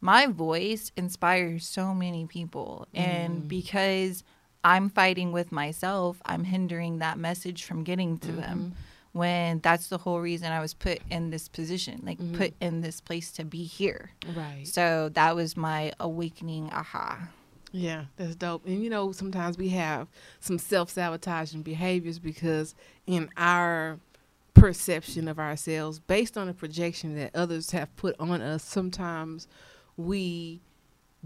my 0.00 0.26
voice 0.26 0.92
inspires 0.96 1.66
so 1.66 1.94
many 1.94 2.26
people. 2.26 2.86
And 2.94 3.42
mm. 3.42 3.48
because 3.48 4.24
i'm 4.64 4.88
fighting 4.88 5.30
with 5.30 5.52
myself 5.52 6.20
i'm 6.26 6.42
hindering 6.42 6.98
that 6.98 7.18
message 7.18 7.62
from 7.62 7.84
getting 7.84 8.18
to 8.18 8.28
mm-hmm. 8.28 8.40
them 8.40 8.74
when 9.12 9.60
that's 9.60 9.88
the 9.88 9.98
whole 9.98 10.20
reason 10.20 10.50
i 10.50 10.60
was 10.60 10.74
put 10.74 10.98
in 11.08 11.30
this 11.30 11.48
position 11.48 12.02
like 12.04 12.18
mm-hmm. 12.18 12.36
put 12.36 12.52
in 12.60 12.80
this 12.80 13.00
place 13.00 13.30
to 13.30 13.44
be 13.44 13.62
here. 13.62 14.10
Right. 14.34 14.66
so 14.66 15.08
that 15.10 15.36
was 15.36 15.56
my 15.56 15.92
awakening 16.00 16.70
aha. 16.72 17.28
Yeah, 17.72 18.06
that's 18.16 18.36
dope. 18.36 18.64
And 18.66 18.82
you 18.82 18.88
know, 18.88 19.12
sometimes 19.12 19.58
we 19.58 19.68
have 19.70 20.08
some 20.40 20.58
self 20.58 20.88
sabotaging 20.90 21.62
behaviors 21.62 22.18
because 22.18 22.74
in 23.06 23.28
our 23.36 23.98
perception 24.54 25.28
of 25.28 25.38
ourselves, 25.38 25.98
based 25.98 26.38
on 26.38 26.48
a 26.48 26.54
projection 26.54 27.14
that 27.16 27.34
others 27.34 27.72
have 27.72 27.94
put 27.96 28.16
on 28.18 28.40
us, 28.40 28.64
sometimes 28.64 29.46
we 29.96 30.60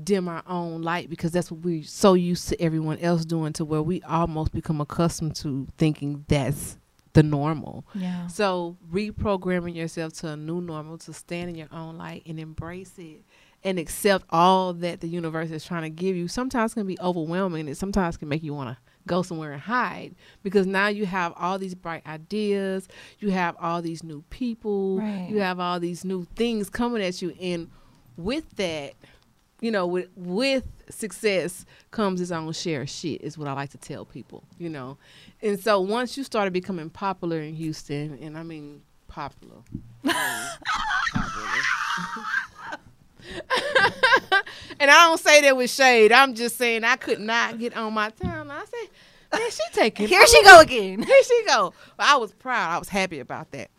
dim 0.03 0.29
our 0.29 0.43
own 0.47 0.83
light 0.83 1.11
because 1.11 1.31
that's 1.33 1.51
what 1.51 1.61
we're 1.61 1.83
so 1.85 2.15
used 2.15 2.49
to 2.49 2.61
everyone 2.61 2.99
else 2.99 3.25
doing 3.25 3.53
to 3.53 3.65
where 3.65 3.83
we 3.83 4.01
almost 4.03 4.53
become 4.53 4.81
accustomed 4.81 5.37
to 5.37 5.67
thinking 5.77 6.25
that's 6.29 6.79
the 7.13 7.23
normal. 7.23 7.85
yeah 7.95 8.27
So 8.29 8.77
reprogramming 8.93 9.75
yourself 9.75 10.13
to 10.21 10.29
a 10.29 10.37
new 10.37 10.61
normal, 10.61 10.97
to 10.99 11.13
stand 11.13 11.51
in 11.51 11.57
your 11.57 11.69
own 11.73 11.99
light 11.99 12.23
and 12.25 12.39
embrace 12.39 12.93
it 12.99 13.25
and 13.65 13.79
accept 13.79 14.25
all 14.31 14.73
that 14.75 15.01
the 15.01 15.09
universe 15.09 15.51
is 15.51 15.65
trying 15.65 15.83
to 15.83 15.91
give 15.91 16.17
you, 16.17 16.29
sometimes 16.29 16.73
can 16.73 16.87
be 16.87 16.99
overwhelming. 17.01 17.69
It 17.69 17.77
sometimes 17.77 18.17
can 18.17 18.29
make 18.29 18.43
you 18.43 18.55
want 18.55 18.71
to 18.71 18.79
go 19.07 19.23
somewhere 19.23 19.53
and 19.53 19.61
hide 19.61 20.15
because 20.43 20.67
now 20.67 20.87
you 20.87 21.05
have 21.05 21.33
all 21.37 21.59
these 21.59 21.75
bright 21.75 22.07
ideas, 22.07 22.87
you 23.19 23.31
have 23.33 23.57
all 23.61 23.83
these 23.83 24.03
new 24.05 24.23
people, 24.31 24.99
Right. 24.99 25.27
you 25.29 25.41
have 25.41 25.59
all 25.61 25.81
these 25.81 26.05
new 26.05 26.27
things 26.37 26.71
coming 26.71 27.03
at 27.03 27.21
you, 27.21 27.35
and 27.41 27.69
with 28.25 28.57
that, 28.57 28.95
you 29.61 29.71
know, 29.71 29.87
with 29.87 30.09
with 30.17 30.65
success 30.89 31.65
comes 31.91 32.21
its 32.21 32.31
own 32.31 32.53
share 32.53 32.83
of 32.83 32.91
shit. 32.91 33.23
Is 33.23 33.37
what 33.37 33.49
I 33.49 33.53
like 33.53 33.71
to 33.71 33.79
tell 33.79 34.05
people, 34.05 34.45
you 34.59 34.69
know. 34.69 34.99
And 35.43 35.59
so 35.59 35.81
once 35.81 36.17
you 36.17 36.25
started 36.25 36.53
becoming 36.53 36.91
popular 36.91 37.41
in 37.41 37.55
Houston, 37.55 38.19
and 38.21 38.37
I 38.39 38.43
mean 38.43 38.83
popular, 39.09 39.57
I 40.05 40.09
mean, 40.09 40.15
popular. 41.13 41.51
and 44.81 44.91
I 44.91 45.05
don't 45.05 45.21
say 45.21 45.43
that 45.43 45.57
with 45.57 45.71
shade. 45.71 46.13
I'm 46.13 46.35
just 46.35 46.57
saying 46.57 46.85
I 46.85 46.97
could 46.97 47.21
not 47.21 47.59
get 47.59 47.77
on 47.77 47.93
my 47.93 48.11
town. 48.11 48.51
I 48.51 48.65
say, 48.65 48.91
man, 49.33 49.51
she 49.51 49.63
taking 49.73 50.09
here 50.09 50.27
she 50.27 50.43
go 50.43 50.61
again 50.61 51.03
here 51.03 51.23
she 51.23 51.45
go. 51.47 51.75
But 51.97 52.07
I 52.07 52.17
was 52.17 52.33
proud. 52.33 52.75
I 52.75 52.79
was 52.79 52.89
happy 52.89 53.21
about 53.21 53.51
that. 53.53 53.71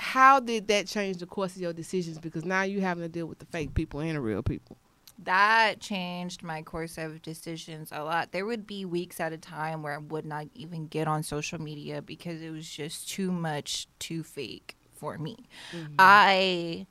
How 0.00 0.40
did 0.40 0.66
that 0.68 0.86
change 0.86 1.18
the 1.18 1.26
course 1.26 1.54
of 1.56 1.62
your 1.62 1.72
decisions? 1.74 2.18
Because 2.18 2.44
now 2.44 2.62
you 2.62 2.80
having 2.80 3.02
to 3.04 3.08
deal 3.08 3.26
with 3.26 3.38
the 3.38 3.46
fake 3.46 3.74
people 3.74 4.00
and 4.00 4.16
the 4.16 4.20
real 4.20 4.42
people. 4.42 4.76
that 5.22 5.80
changed 5.80 6.42
my 6.42 6.62
course 6.62 6.96
of 6.96 7.20
decisions 7.20 7.90
a 7.92 8.02
lot. 8.02 8.32
There 8.32 8.46
would 8.46 8.66
be 8.66 8.86
weeks 8.86 9.20
at 9.20 9.34
a 9.34 9.36
time 9.36 9.82
where 9.82 9.94
I 9.94 9.98
would 9.98 10.24
not 10.24 10.46
even 10.54 10.86
get 10.86 11.06
on 11.06 11.22
social 11.22 11.60
media 11.60 12.00
because 12.00 12.40
it 12.40 12.50
was 12.50 12.66
just 12.68 13.10
too 13.10 13.30
much 13.30 13.86
too 13.98 14.22
fake 14.22 14.76
for 14.94 15.18
me. 15.18 15.36
I 15.98 16.86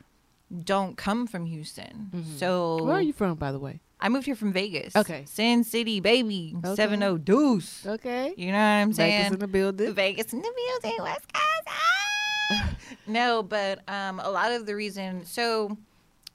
don't 0.63 0.95
come 0.95 1.25
from 1.25 1.47
Houston. 1.47 2.11
So 2.37 2.83
Where 2.83 2.97
are 2.97 3.01
you 3.01 3.13
from, 3.13 3.33
by 3.35 3.51
the 3.51 3.59
way? 3.59 3.81
I 3.99 4.09
moved 4.09 4.25
here 4.27 4.35
from 4.35 4.53
Vegas. 4.53 4.95
Okay. 4.95 5.25
Sin 5.25 5.63
City, 5.63 5.99
baby. 5.99 6.55
Okay. 6.63 6.75
70 6.75 7.17
Deuce. 7.19 7.85
Okay. 7.85 8.33
You 8.37 8.51
know 8.51 8.59
what 8.59 8.63
I'm 8.63 8.93
saying? 8.93 9.17
Vegas 9.23 9.33
in 9.33 9.39
the 9.39 9.47
building. 9.47 9.93
Vegas 9.93 10.31
in 10.33 10.41
the 10.41 10.53
building, 10.81 10.97
West 11.01 11.33
Coast. 11.33 11.65
Ah! 11.65 11.88
No, 13.07 13.43
but 13.43 13.79
um, 13.87 14.19
a 14.19 14.29
lot 14.29 14.51
of 14.51 14.65
the 14.65 14.75
reason. 14.75 15.25
So, 15.25 15.77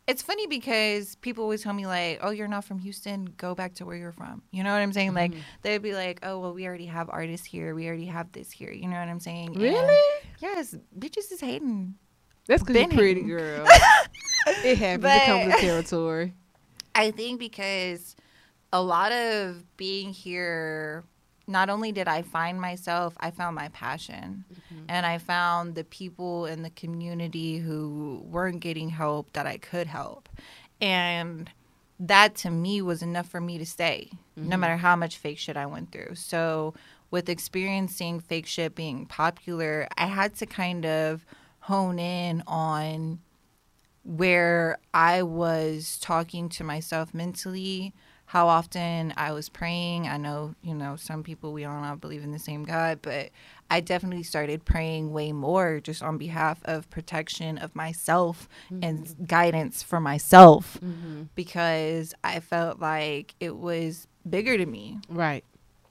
it's 0.06 0.20
funny 0.22 0.46
because 0.46 1.14
people 1.16 1.44
always 1.44 1.62
tell 1.62 1.72
me 1.72 1.86
like, 1.86 2.18
"Oh, 2.22 2.30
you're 2.30 2.48
not 2.48 2.64
from 2.64 2.78
Houston. 2.80 3.26
Go 3.36 3.54
back 3.54 3.74
to 3.76 3.86
where 3.86 3.96
you're 3.96 4.12
from." 4.12 4.42
You 4.50 4.62
know 4.62 4.72
what 4.72 4.80
I'm 4.82 4.92
saying? 4.92 5.14
Like 5.14 5.32
they'd 5.62 5.78
be 5.82 5.94
like, 5.94 6.20
"Oh, 6.22 6.38
well, 6.40 6.52
we 6.52 6.66
already 6.66 6.86
have 6.86 7.08
artists 7.10 7.46
here. 7.46 7.74
We 7.74 7.86
already 7.88 8.06
have 8.06 8.30
this 8.32 8.50
here." 8.50 8.70
You 8.70 8.88
know 8.88 8.98
what 8.98 9.08
I'm 9.08 9.20
saying? 9.20 9.48
And- 9.54 9.56
Really? 9.62 10.22
yes, 10.40 10.74
bitches 10.98 11.32
is 11.32 11.40
hating. 11.40 11.94
That's 12.46 12.62
because 12.62 12.76
you're 12.76 12.88
pretty, 12.88 13.22
hating. 13.22 13.28
girl. 13.28 13.66
it 14.64 14.76
happens. 14.78 15.02
But- 15.02 15.22
it 15.22 15.26
comes 15.26 15.46
with 15.46 15.56
territory. 15.60 16.34
I 16.94 17.10
think 17.10 17.40
because 17.40 18.14
a 18.72 18.80
lot 18.82 19.10
of 19.10 19.64
being 19.76 20.12
here, 20.12 21.04
not 21.46 21.68
only 21.68 21.92
did 21.92 22.08
I 22.08 22.22
find 22.22 22.60
myself, 22.60 23.14
I 23.20 23.30
found 23.30 23.54
my 23.54 23.68
passion. 23.68 24.44
Mm-hmm. 24.52 24.84
And 24.88 25.06
I 25.06 25.18
found 25.18 25.74
the 25.74 25.84
people 25.84 26.46
in 26.46 26.62
the 26.62 26.70
community 26.70 27.58
who 27.58 28.22
weren't 28.24 28.60
getting 28.60 28.90
help 28.90 29.32
that 29.32 29.46
I 29.46 29.58
could 29.58 29.86
help. 29.86 30.28
And 30.80 31.50
that 32.00 32.34
to 32.36 32.50
me 32.50 32.82
was 32.82 33.02
enough 33.02 33.28
for 33.28 33.40
me 33.40 33.58
to 33.58 33.66
stay, 33.66 34.10
no 34.36 34.42
mm-hmm. 34.42 34.60
matter 34.60 34.76
how 34.76 34.96
much 34.96 35.16
fake 35.16 35.38
shit 35.38 35.56
I 35.56 35.66
went 35.66 35.92
through. 35.92 36.14
So, 36.14 36.74
with 37.10 37.28
experiencing 37.28 38.18
fake 38.18 38.46
shit 38.46 38.74
being 38.74 39.06
popular, 39.06 39.86
I 39.96 40.06
had 40.06 40.34
to 40.36 40.46
kind 40.46 40.84
of 40.84 41.24
hone 41.60 42.00
in 42.00 42.42
on 42.46 43.20
where 44.02 44.78
I 44.92 45.22
was 45.22 45.98
talking 46.00 46.48
to 46.50 46.64
myself 46.64 47.14
mentally, 47.14 47.94
how 48.26 48.48
often 48.48 49.12
I 49.16 49.32
was 49.32 49.48
praying. 49.48 50.08
I 50.08 50.16
know, 50.16 50.54
you 50.62 50.74
know, 50.74 50.96
some 50.96 51.22
people 51.22 51.52
we 51.52 51.64
all 51.64 51.80
not 51.80 52.00
believe 52.00 52.24
in 52.24 52.32
the 52.32 52.38
same 52.38 52.64
God, 52.64 53.00
but 53.02 53.30
I 53.70 53.80
definitely 53.80 54.22
started 54.22 54.64
praying 54.64 55.12
way 55.12 55.32
more 55.32 55.80
just 55.80 56.02
on 56.02 56.18
behalf 56.18 56.60
of 56.64 56.88
protection 56.90 57.58
of 57.58 57.74
myself 57.74 58.48
and 58.70 59.06
mm-hmm. 59.06 59.24
guidance 59.24 59.82
for 59.82 60.00
myself 60.00 60.78
mm-hmm. 60.82 61.24
because 61.34 62.14
I 62.24 62.40
felt 62.40 62.80
like 62.80 63.34
it 63.40 63.56
was 63.56 64.06
bigger 64.28 64.56
to 64.56 64.66
me. 64.66 64.98
Right. 65.08 65.44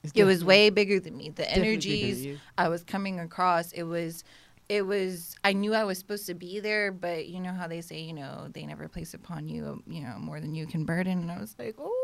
It's 0.04 0.12
It 0.15 0.24
was 0.26 0.43
way 0.43 0.69
bigger 0.69 1.00
than 1.00 1.15
me. 1.15 1.30
The 1.30 1.43
definitely 1.43 1.62
bigger 1.62 1.62
than 1.62 1.65
energies. 1.65 2.39
I 2.58 2.67
was 2.69 2.84
coming 2.84 3.19
across, 3.19 3.72
it 3.72 3.84
was 3.84 4.24
it 4.69 4.86
was 4.86 5.36
I 5.43 5.54
knew 5.54 5.74
I 5.74 5.84
was 5.84 5.98
supposed 6.00 6.26
to 6.28 6.34
be 6.34 6.60
there, 6.60 6.91
but 6.91 7.28
you 7.28 7.39
know 7.39 7.54
how 7.54 7.67
they 7.67 7.82
say, 7.82 8.02
you 8.02 8.13
know, 8.13 8.48
they 8.52 8.65
never 8.65 8.88
place 8.88 9.13
upon 9.13 9.48
you, 9.48 9.84
you 9.88 10.02
know, 10.02 10.17
more 10.19 10.39
than 10.39 10.56
you 10.56 10.65
can 10.65 10.86
burden. 10.86 11.19
And 11.19 11.32
I 11.32 11.39
was 11.39 11.56
like, 11.60 11.76
oh 11.80 12.03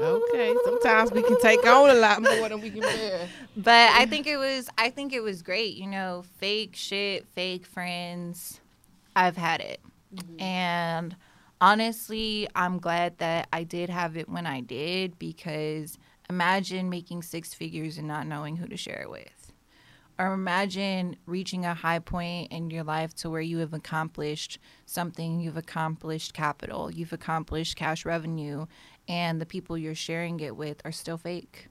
Okay. 0.00 0.54
Sometimes 0.64 1.12
we 1.12 1.22
can 1.22 1.40
take 1.40 1.64
on 1.66 1.90
a 1.90 1.94
lot 1.94 2.22
more 2.22 2.48
than 2.48 2.60
we 2.60 2.70
can 2.70 2.80
bear. 2.80 3.28
But 3.56 3.92
I 3.92 4.06
think 4.06 4.26
it 4.26 4.36
was 4.36 4.68
I 4.76 4.90
think 4.90 5.12
it 5.12 5.20
was 5.20 5.42
great, 5.42 5.76
you 5.76 5.86
know, 5.86 6.24
fake 6.38 6.74
shit, 6.74 7.26
fake 7.28 7.66
friends. 7.66 8.60
I've 9.14 9.36
had 9.36 9.60
it. 9.60 9.80
Mm-hmm. 10.14 10.42
And 10.42 11.16
honestly, 11.60 12.48
I'm 12.54 12.78
glad 12.78 13.18
that 13.18 13.48
I 13.52 13.62
did 13.62 13.90
have 13.90 14.16
it 14.16 14.28
when 14.28 14.46
I 14.46 14.60
did 14.60 15.18
because 15.18 15.98
imagine 16.28 16.90
making 16.90 17.22
six 17.22 17.54
figures 17.54 17.96
and 17.98 18.08
not 18.08 18.26
knowing 18.26 18.56
who 18.56 18.66
to 18.66 18.76
share 18.76 19.02
it 19.02 19.10
with. 19.10 19.43
Or 20.18 20.32
imagine 20.32 21.16
reaching 21.26 21.64
a 21.64 21.74
high 21.74 21.98
point 21.98 22.52
in 22.52 22.70
your 22.70 22.84
life 22.84 23.14
to 23.16 23.30
where 23.30 23.40
you 23.40 23.58
have 23.58 23.74
accomplished 23.74 24.58
something, 24.86 25.40
you've 25.40 25.56
accomplished 25.56 26.34
capital, 26.34 26.90
you've 26.90 27.12
accomplished 27.12 27.76
cash 27.76 28.04
revenue, 28.04 28.66
and 29.08 29.40
the 29.40 29.46
people 29.46 29.76
you're 29.76 29.94
sharing 29.94 30.38
it 30.40 30.56
with 30.56 30.80
are 30.84 30.92
still 30.92 31.18
fake. 31.18 31.66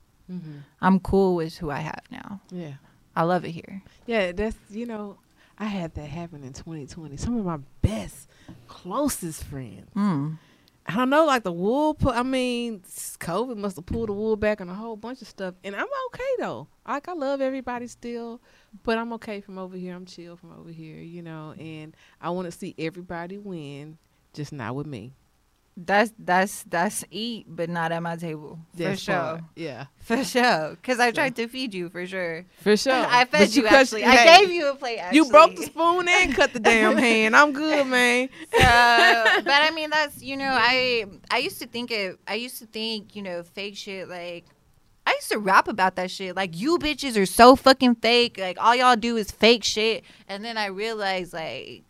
I'm 0.81 0.99
cool 0.99 1.35
with 1.35 1.57
who 1.57 1.69
I 1.69 1.79
have 1.79 2.01
now. 2.09 2.41
Yeah. 2.51 2.73
I 3.15 3.23
love 3.23 3.45
it 3.45 3.51
here. 3.51 3.81
Yeah, 4.05 4.31
that's 4.31 4.57
you 4.69 4.85
know, 4.85 5.17
I 5.59 5.65
had 5.65 5.93
that 5.95 6.07
happen 6.07 6.43
in 6.43 6.53
2020. 6.53 7.15
Some 7.17 7.37
of 7.37 7.45
my 7.45 7.59
best, 7.81 8.27
closest 8.67 9.43
friends. 9.43 9.89
Mm. 9.95 10.37
I 10.85 10.95
don't 10.95 11.09
know, 11.09 11.25
like 11.25 11.43
the 11.43 11.51
wool. 11.51 11.93
Pu- 11.93 12.09
I 12.09 12.23
mean, 12.23 12.81
COVID 12.81 13.55
must 13.55 13.77
have 13.77 13.85
pulled 13.85 14.09
the 14.09 14.13
wool 14.13 14.35
back 14.35 14.59
on 14.59 14.67
a 14.69 14.73
whole 14.75 14.97
bunch 14.97 15.21
of 15.21 15.27
stuff, 15.27 15.55
and 15.63 15.75
I'm 15.75 15.87
okay 16.07 16.23
though. 16.39 16.67
Like 16.85 17.07
I 17.07 17.13
love 17.13 17.39
everybody 17.39 17.87
still, 17.87 18.41
but 18.83 18.97
I'm 18.97 19.13
okay 19.13 19.39
from 19.39 19.57
over 19.57 19.77
here. 19.77 19.95
I'm 19.95 20.05
chill 20.05 20.35
from 20.35 20.51
over 20.51 20.69
here, 20.69 20.97
you 20.97 21.21
know. 21.21 21.53
And 21.57 21.95
I 22.19 22.31
want 22.31 22.45
to 22.45 22.51
see 22.51 22.75
everybody 22.77 23.37
win, 23.37 23.97
just 24.33 24.51
not 24.51 24.75
with 24.75 24.87
me. 24.87 25.13
That's 25.75 26.13
that's 26.19 26.63
that's 26.69 27.03
eat, 27.09 27.47
but 27.49 27.67
not 27.67 27.91
at 27.91 28.03
my 28.03 28.15
table 28.15 28.59
for 28.73 28.77
That 28.83 28.99
sure. 28.99 29.15
part. 29.15 29.41
Yeah, 29.55 29.85
For 30.01 30.23
sure, 30.23 30.71
because 30.71 30.99
I 30.99 31.09
tried 31.09 31.35
to 31.37 31.47
feed 31.47 31.73
you 31.73 31.89
for 31.89 32.05
sure. 32.05 32.45
for 32.61 32.77
sure. 32.77 32.93
I 32.93 33.23
But 33.23 33.39
fed 33.39 33.55
you, 33.55 33.63
cut- 33.63 33.73
actually. 33.73 34.03
I 34.05 34.11
hey, 34.15 34.39
gave 34.41 34.51
you 34.53 34.69
a 34.69 34.75
plate. 34.75 34.99
Actually. 34.99 35.15
You 35.17 35.29
broke 35.31 35.55
the 35.55 35.63
spoon 35.63 36.07
and 36.07 36.35
cut 36.35 36.53
the 36.53 36.59
damn 36.59 36.95
hand. 37.07 37.35
I'm 37.35 37.53
good, 37.53 37.87
man. 37.87 38.29
So, 38.51 38.59
but 38.59 39.47
I 39.47 39.71
mean, 39.73 39.89
that's 39.89 40.21
you 40.21 40.37
know, 40.37 40.55
I 40.55 41.05
I 41.31 41.39
used 41.39 41.59
to 41.61 41.65
think 41.67 41.89
it. 41.89 42.19
I 42.27 42.35
used 42.35 42.59
to 42.59 42.67
think 42.67 43.15
you 43.15 43.23
know, 43.23 43.41
fake 43.41 43.75
shit. 43.75 44.07
Like 44.07 44.45
I 45.07 45.13
used 45.13 45.29
to 45.31 45.39
rap 45.39 45.67
about 45.67 45.95
that 45.95 46.11
shit. 46.11 46.35
Like 46.35 46.55
you 46.55 46.77
bitches 46.77 47.17
are 47.17 47.25
so 47.25 47.55
fucking 47.55 47.95
fake. 47.95 48.37
Like 48.37 48.57
all 48.61 48.75
y'all 48.75 48.95
do 48.95 49.17
is 49.17 49.31
fake 49.31 49.63
shit. 49.63 50.03
And 50.27 50.45
then 50.45 50.55
I 50.55 50.67
realized 50.67 51.33
like. 51.33 51.83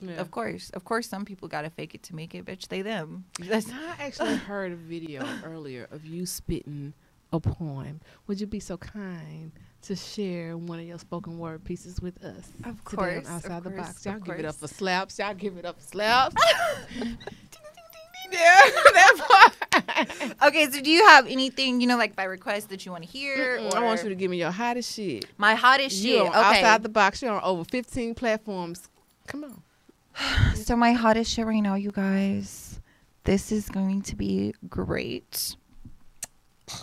Yeah. 0.00 0.14
Of 0.20 0.30
course, 0.30 0.70
of 0.70 0.84
course, 0.84 1.08
some 1.08 1.24
people 1.24 1.48
gotta 1.48 1.70
fake 1.70 1.94
it 1.94 2.02
to 2.04 2.14
make 2.14 2.34
it, 2.34 2.44
bitch. 2.44 2.68
They 2.68 2.82
them. 2.82 3.24
That's 3.40 3.70
I 3.70 3.94
actually 4.04 4.36
heard 4.50 4.72
a 4.72 4.76
video 4.76 5.26
earlier 5.44 5.86
of 5.90 6.04
you 6.04 6.26
spitting 6.26 6.92
a 7.32 7.40
poem. 7.40 8.00
Would 8.26 8.40
you 8.40 8.46
be 8.46 8.60
so 8.60 8.76
kind 8.76 9.52
to 9.82 9.96
share 9.96 10.56
one 10.56 10.78
of 10.78 10.84
your 10.86 10.98
spoken 10.98 11.38
word 11.38 11.64
pieces 11.64 12.00
with 12.00 12.22
us? 12.24 12.48
Of 12.64 12.84
today 12.84 13.16
on 13.18 13.22
course, 13.22 13.28
outside 13.28 13.58
of 13.58 13.64
the 13.64 13.70
box. 13.70 14.04
Y'all 14.06 14.18
give 14.20 14.38
it 14.38 14.44
up 14.44 14.54
for 14.54 14.60
course. 14.60 14.70
slaps. 14.76 15.18
Y'all 15.18 15.34
give 15.34 15.56
it 15.56 15.64
up 15.64 15.80
for 15.80 15.86
slaps. 15.86 16.34
yeah, 18.32 18.54
that 18.94 19.16
part. 19.28 20.34
okay. 20.48 20.70
So, 20.70 20.80
do 20.80 20.90
you 20.90 21.06
have 21.08 21.26
anything 21.26 21.80
you 21.80 21.86
know, 21.86 21.96
like 21.96 22.16
by 22.16 22.24
request 22.24 22.68
that 22.70 22.84
you 22.84 22.92
want 22.92 23.04
to 23.04 23.08
hear? 23.10 23.58
Mm-mm, 23.58 23.74
I 23.74 23.82
want 23.82 24.02
you 24.02 24.08
to 24.08 24.14
give 24.14 24.30
me 24.30 24.38
your 24.38 24.50
hottest 24.50 24.94
shit. 24.94 25.26
my 25.36 25.54
hottest 25.54 25.96
You 25.96 26.12
shit. 26.12 26.20
on 26.22 26.28
Okay. 26.28 26.38
outside 26.38 26.82
the 26.82 26.88
box. 26.88 27.22
You're 27.22 27.32
on 27.32 27.42
over 27.42 27.64
15 27.64 28.14
platforms. 28.14 28.88
Come 29.26 29.44
on. 29.44 29.62
So 30.54 30.74
my 30.74 30.92
hottest 30.92 31.32
shit 31.32 31.46
right 31.46 31.60
now, 31.60 31.74
you 31.74 31.92
guys. 31.92 32.80
This 33.24 33.52
is 33.52 33.68
going 33.68 34.02
to 34.02 34.16
be 34.16 34.54
great. 34.68 35.56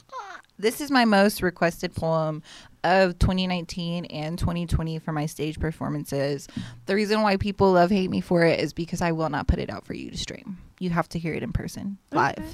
This 0.59 0.79
is 0.79 0.91
my 0.91 1.03
most 1.03 1.41
requested 1.41 1.95
poem 1.95 2.43
of 2.83 3.17
2019 3.17 4.05
and 4.05 4.37
2020 4.37 4.99
for 4.99 5.11
my 5.11 5.25
stage 5.25 5.59
performances. 5.59 6.47
The 6.85 6.93
reason 6.93 7.23
why 7.23 7.37
people 7.37 7.71
love 7.71 7.89
hate 7.89 8.11
me 8.11 8.21
for 8.21 8.43
it 8.43 8.59
is 8.59 8.71
because 8.71 9.01
I 9.01 9.13
will 9.13 9.29
not 9.29 9.47
put 9.47 9.57
it 9.57 9.71
out 9.71 9.83
for 9.83 9.95
you 9.95 10.11
to 10.11 10.17
stream. 10.17 10.59
You 10.79 10.91
have 10.91 11.09
to 11.09 11.19
hear 11.19 11.33
it 11.33 11.41
in 11.41 11.53
person, 11.53 11.97
live. 12.11 12.37
Okay. 12.37 12.47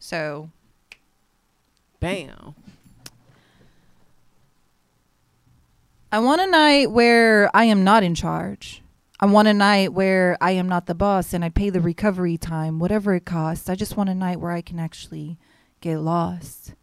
So 0.00 0.50
Bam. 2.00 2.54
I 6.12 6.18
want 6.18 6.40
a 6.42 6.46
night 6.46 6.90
where 6.90 7.50
I 7.56 7.64
am 7.64 7.82
not 7.82 8.02
in 8.02 8.14
charge. 8.14 8.83
I 9.24 9.26
want 9.26 9.48
a 9.48 9.54
night 9.54 9.94
where 9.94 10.36
I 10.38 10.50
am 10.50 10.68
not 10.68 10.84
the 10.84 10.94
boss 10.94 11.32
and 11.32 11.42
I 11.42 11.48
pay 11.48 11.70
the 11.70 11.80
recovery 11.80 12.36
time, 12.36 12.78
whatever 12.78 13.14
it 13.14 13.24
costs. 13.24 13.70
I 13.70 13.74
just 13.74 13.96
want 13.96 14.10
a 14.10 14.14
night 14.14 14.38
where 14.38 14.50
I 14.50 14.60
can 14.60 14.78
actually 14.78 15.38
get 15.80 16.00
lost. 16.00 16.74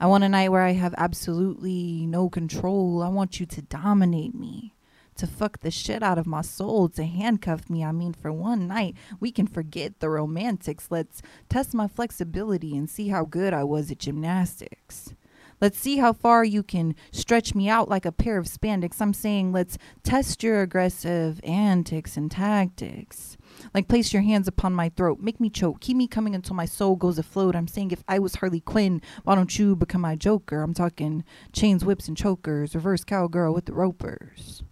I 0.00 0.06
want 0.06 0.24
a 0.24 0.28
night 0.28 0.48
where 0.48 0.62
I 0.62 0.72
have 0.72 0.96
absolutely 0.98 2.06
no 2.06 2.28
control. 2.28 3.04
I 3.04 3.08
want 3.08 3.38
you 3.38 3.46
to 3.46 3.62
dominate 3.62 4.34
me, 4.34 4.74
to 5.14 5.28
fuck 5.28 5.60
the 5.60 5.70
shit 5.70 6.02
out 6.02 6.18
of 6.18 6.26
my 6.26 6.40
soul, 6.42 6.88
to 6.88 7.04
handcuff 7.04 7.70
me. 7.70 7.84
I 7.84 7.92
mean, 7.92 8.14
for 8.14 8.32
one 8.32 8.66
night, 8.66 8.96
we 9.20 9.30
can 9.30 9.46
forget 9.46 10.00
the 10.00 10.10
romantics. 10.10 10.88
Let's 10.90 11.22
test 11.48 11.72
my 11.72 11.86
flexibility 11.86 12.76
and 12.76 12.90
see 12.90 13.10
how 13.10 13.24
good 13.24 13.54
I 13.54 13.62
was 13.62 13.92
at 13.92 13.98
gymnastics. 13.98 15.14
Let's 15.60 15.78
see 15.78 15.98
how 15.98 16.14
far 16.14 16.42
you 16.42 16.62
can 16.62 16.94
stretch 17.12 17.54
me 17.54 17.68
out 17.68 17.88
like 17.88 18.06
a 18.06 18.12
pair 18.12 18.38
of 18.38 18.46
spandex. 18.46 19.00
I'm 19.00 19.12
saying 19.12 19.52
let's 19.52 19.76
test 20.02 20.42
your 20.42 20.62
aggressive 20.62 21.38
antics 21.44 22.16
and 22.16 22.30
tactics. 22.30 23.36
Like 23.74 23.86
place 23.86 24.12
your 24.12 24.22
hands 24.22 24.48
upon 24.48 24.72
my 24.72 24.88
throat, 24.88 25.20
make 25.20 25.38
me 25.38 25.50
choke, 25.50 25.80
keep 25.80 25.98
me 25.98 26.08
coming 26.08 26.34
until 26.34 26.56
my 26.56 26.64
soul 26.64 26.96
goes 26.96 27.18
afloat. 27.18 27.54
I'm 27.54 27.68
saying 27.68 27.90
if 27.90 28.02
I 28.08 28.18
was 28.18 28.36
Harley 28.36 28.60
Quinn, 28.60 29.02
why 29.24 29.34
don't 29.34 29.58
you 29.58 29.76
become 29.76 30.00
my 30.00 30.16
Joker? 30.16 30.62
I'm 30.62 30.72
talking 30.72 31.24
chains, 31.52 31.84
whips, 31.84 32.08
and 32.08 32.16
chokers, 32.16 32.74
reverse 32.74 33.04
cowgirl 33.04 33.52
with 33.52 33.66
the 33.66 33.74
ropers. 33.74 34.62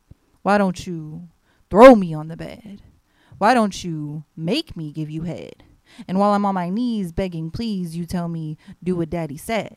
Why 0.41 0.57
don't 0.57 0.87
you 0.87 1.29
throw 1.69 1.95
me 1.97 2.15
on 2.15 2.29
the 2.29 2.37
bed? 2.37 2.81
Why 3.37 3.53
don't 3.53 3.85
you 3.85 4.25
make 4.37 4.75
me 4.75 4.91
give 4.91 5.11
you 5.11 5.23
head? 5.23 5.65
And 6.07 6.19
while 6.19 6.33
I'm 6.33 6.47
on 6.47 6.55
my 6.55 6.71
knees 6.71 7.13
begging, 7.13 7.51
please, 7.51 7.95
you 7.95 8.07
tell 8.07 8.29
me, 8.29 8.57
do 8.83 8.97
what 8.97 9.11
daddy 9.11 9.37
said. 9.37 9.77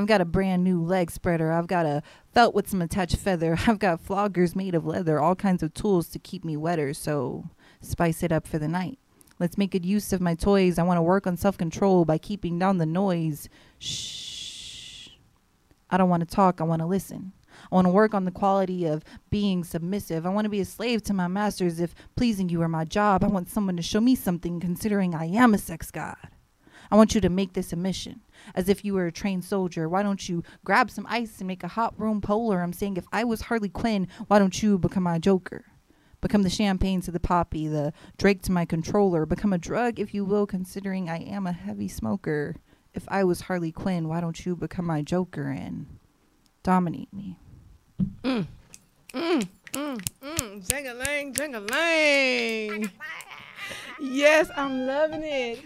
I've 0.00 0.06
got 0.06 0.22
a 0.22 0.24
brand 0.24 0.64
new 0.64 0.82
leg 0.82 1.10
spreader. 1.10 1.52
I've 1.52 1.66
got 1.66 1.84
a 1.84 2.02
felt 2.32 2.54
with 2.54 2.70
some 2.70 2.80
attached 2.80 3.16
feather. 3.16 3.58
I've 3.66 3.78
got 3.78 4.02
floggers 4.02 4.56
made 4.56 4.74
of 4.74 4.86
leather, 4.86 5.20
all 5.20 5.34
kinds 5.34 5.62
of 5.62 5.74
tools 5.74 6.08
to 6.08 6.18
keep 6.18 6.42
me 6.42 6.56
wetter. 6.56 6.94
So 6.94 7.50
spice 7.82 8.22
it 8.22 8.32
up 8.32 8.46
for 8.46 8.58
the 8.58 8.66
night. 8.66 8.98
Let's 9.38 9.58
make 9.58 9.72
good 9.72 9.84
use 9.84 10.14
of 10.14 10.22
my 10.22 10.34
toys. 10.34 10.78
I 10.78 10.84
want 10.84 10.96
to 10.96 11.02
work 11.02 11.26
on 11.26 11.36
self 11.36 11.58
control 11.58 12.06
by 12.06 12.16
keeping 12.16 12.58
down 12.58 12.78
the 12.78 12.86
noise. 12.86 13.50
Shh. 13.78 15.08
I 15.90 15.98
don't 15.98 16.08
want 16.08 16.26
to 16.26 16.34
talk. 16.34 16.62
I 16.62 16.64
want 16.64 16.80
to 16.80 16.86
listen. 16.86 17.32
I 17.70 17.74
want 17.74 17.86
to 17.86 17.92
work 17.92 18.14
on 18.14 18.24
the 18.24 18.30
quality 18.30 18.86
of 18.86 19.04
being 19.28 19.64
submissive. 19.64 20.24
I 20.24 20.30
want 20.30 20.46
to 20.46 20.50
be 20.50 20.60
a 20.60 20.64
slave 20.64 21.02
to 21.04 21.12
my 21.12 21.28
masters 21.28 21.78
if 21.78 21.94
pleasing 22.16 22.48
you 22.48 22.62
are 22.62 22.68
my 22.68 22.86
job. 22.86 23.22
I 23.22 23.26
want 23.26 23.50
someone 23.50 23.76
to 23.76 23.82
show 23.82 24.00
me 24.00 24.14
something 24.14 24.60
considering 24.60 25.14
I 25.14 25.26
am 25.26 25.52
a 25.52 25.58
sex 25.58 25.90
god. 25.90 26.16
I 26.90 26.96
want 26.96 27.14
you 27.14 27.20
to 27.20 27.28
make 27.28 27.52
this 27.52 27.72
a 27.72 27.76
mission 27.76 28.22
as 28.54 28.68
if 28.68 28.84
you 28.84 28.94
were 28.94 29.06
a 29.06 29.12
trained 29.12 29.44
soldier. 29.44 29.88
Why 29.88 30.02
don't 30.02 30.28
you 30.28 30.42
grab 30.64 30.90
some 30.90 31.06
ice 31.08 31.38
and 31.38 31.46
make 31.46 31.64
a 31.64 31.68
hot 31.68 31.94
room 31.98 32.20
polar? 32.20 32.62
I'm 32.62 32.72
saying 32.72 32.96
if 32.96 33.06
I 33.12 33.24
was 33.24 33.42
Harley 33.42 33.68
Quinn, 33.68 34.08
why 34.28 34.38
don't 34.38 34.62
you 34.62 34.78
become 34.78 35.04
my 35.04 35.18
Joker? 35.18 35.64
Become 36.20 36.42
the 36.42 36.50
champagne 36.50 37.00
to 37.02 37.10
the 37.10 37.20
poppy, 37.20 37.66
the 37.66 37.92
Drake 38.18 38.42
to 38.42 38.52
my 38.52 38.66
controller. 38.66 39.24
Become 39.24 39.52
a 39.54 39.58
drug, 39.58 39.98
if 39.98 40.12
you 40.12 40.24
will, 40.24 40.46
considering 40.46 41.08
I 41.08 41.18
am 41.18 41.46
a 41.46 41.52
heavy 41.52 41.88
smoker. 41.88 42.56
If 42.92 43.04
I 43.08 43.24
was 43.24 43.42
Harley 43.42 43.72
Quinn, 43.72 44.08
why 44.08 44.20
don't 44.20 44.44
you 44.44 44.54
become 44.54 44.84
my 44.84 45.00
Joker 45.00 45.48
and 45.48 45.86
dominate 46.62 47.12
me? 47.12 47.38
Mm, 48.22 48.46
mm, 49.14 49.48
mm, 49.72 50.08
mm. 50.22 50.68
Jing-a-lang, 50.68 51.32
jing-a-lang. 51.32 52.90
yes, 54.00 54.50
I'm 54.56 54.86
loving 54.86 55.22
it. 55.22 55.60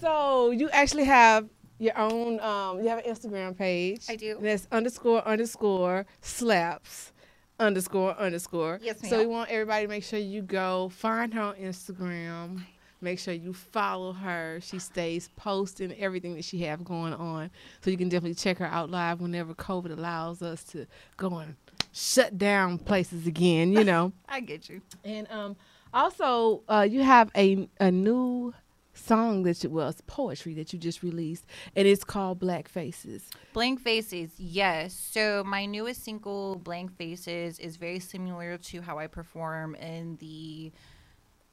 So 0.00 0.50
you 0.50 0.70
actually 0.70 1.04
have 1.04 1.46
your 1.80 1.98
own, 1.98 2.38
um, 2.40 2.80
you 2.80 2.88
have 2.88 3.04
an 3.04 3.12
Instagram 3.12 3.56
page. 3.58 4.04
I 4.08 4.14
do. 4.14 4.38
That's 4.40 4.68
underscore 4.70 5.26
underscore 5.26 6.06
slaps 6.20 7.12
underscore 7.58 8.16
underscore. 8.18 8.80
Yes, 8.82 9.02
ma'am. 9.02 9.10
So 9.10 9.18
we 9.18 9.26
want 9.26 9.50
everybody 9.50 9.84
to 9.84 9.88
make 9.88 10.04
sure 10.04 10.18
you 10.18 10.42
go 10.42 10.88
find 10.90 11.32
her 11.34 11.40
on 11.42 11.54
Instagram. 11.56 12.62
Make 13.02 13.18
sure 13.18 13.32
you 13.32 13.54
follow 13.54 14.12
her. 14.12 14.60
She 14.62 14.78
stays 14.78 15.30
posting 15.36 15.92
everything 15.98 16.34
that 16.34 16.44
she 16.44 16.58
have 16.64 16.84
going 16.84 17.14
on. 17.14 17.50
So 17.82 17.90
you 17.90 17.96
can 17.96 18.08
definitely 18.10 18.34
check 18.34 18.58
her 18.58 18.66
out 18.66 18.90
live 18.90 19.20
whenever 19.20 19.54
COVID 19.54 19.90
allows 19.96 20.42
us 20.42 20.62
to 20.64 20.86
go 21.16 21.38
and 21.38 21.56
shut 21.92 22.36
down 22.36 22.78
places 22.78 23.26
again, 23.26 23.72
you 23.72 23.84
know. 23.84 24.12
I 24.28 24.40
get 24.40 24.68
you. 24.68 24.82
and 25.04 25.26
um 25.30 25.56
also 25.92 26.62
uh 26.68 26.86
you 26.88 27.02
have 27.02 27.30
a 27.36 27.68
a 27.80 27.90
new 27.90 28.52
song 28.92 29.42
that 29.44 29.62
you 29.62 29.80
it's 29.80 30.00
poetry 30.02 30.54
that 30.54 30.72
you 30.72 30.78
just 30.78 31.02
released 31.02 31.44
and 31.76 31.86
it's 31.86 32.04
called 32.04 32.38
Black 32.38 32.68
Faces. 32.68 33.30
Blank 33.52 33.80
Faces, 33.80 34.30
yes. 34.38 34.94
So 34.94 35.44
my 35.44 35.66
newest 35.66 36.04
single, 36.04 36.56
Blank 36.56 36.96
Faces, 36.96 37.58
is 37.58 37.76
very 37.76 38.00
similar 38.00 38.58
to 38.58 38.82
how 38.82 38.98
I 38.98 39.06
perform 39.06 39.74
in 39.76 40.16
the 40.16 40.72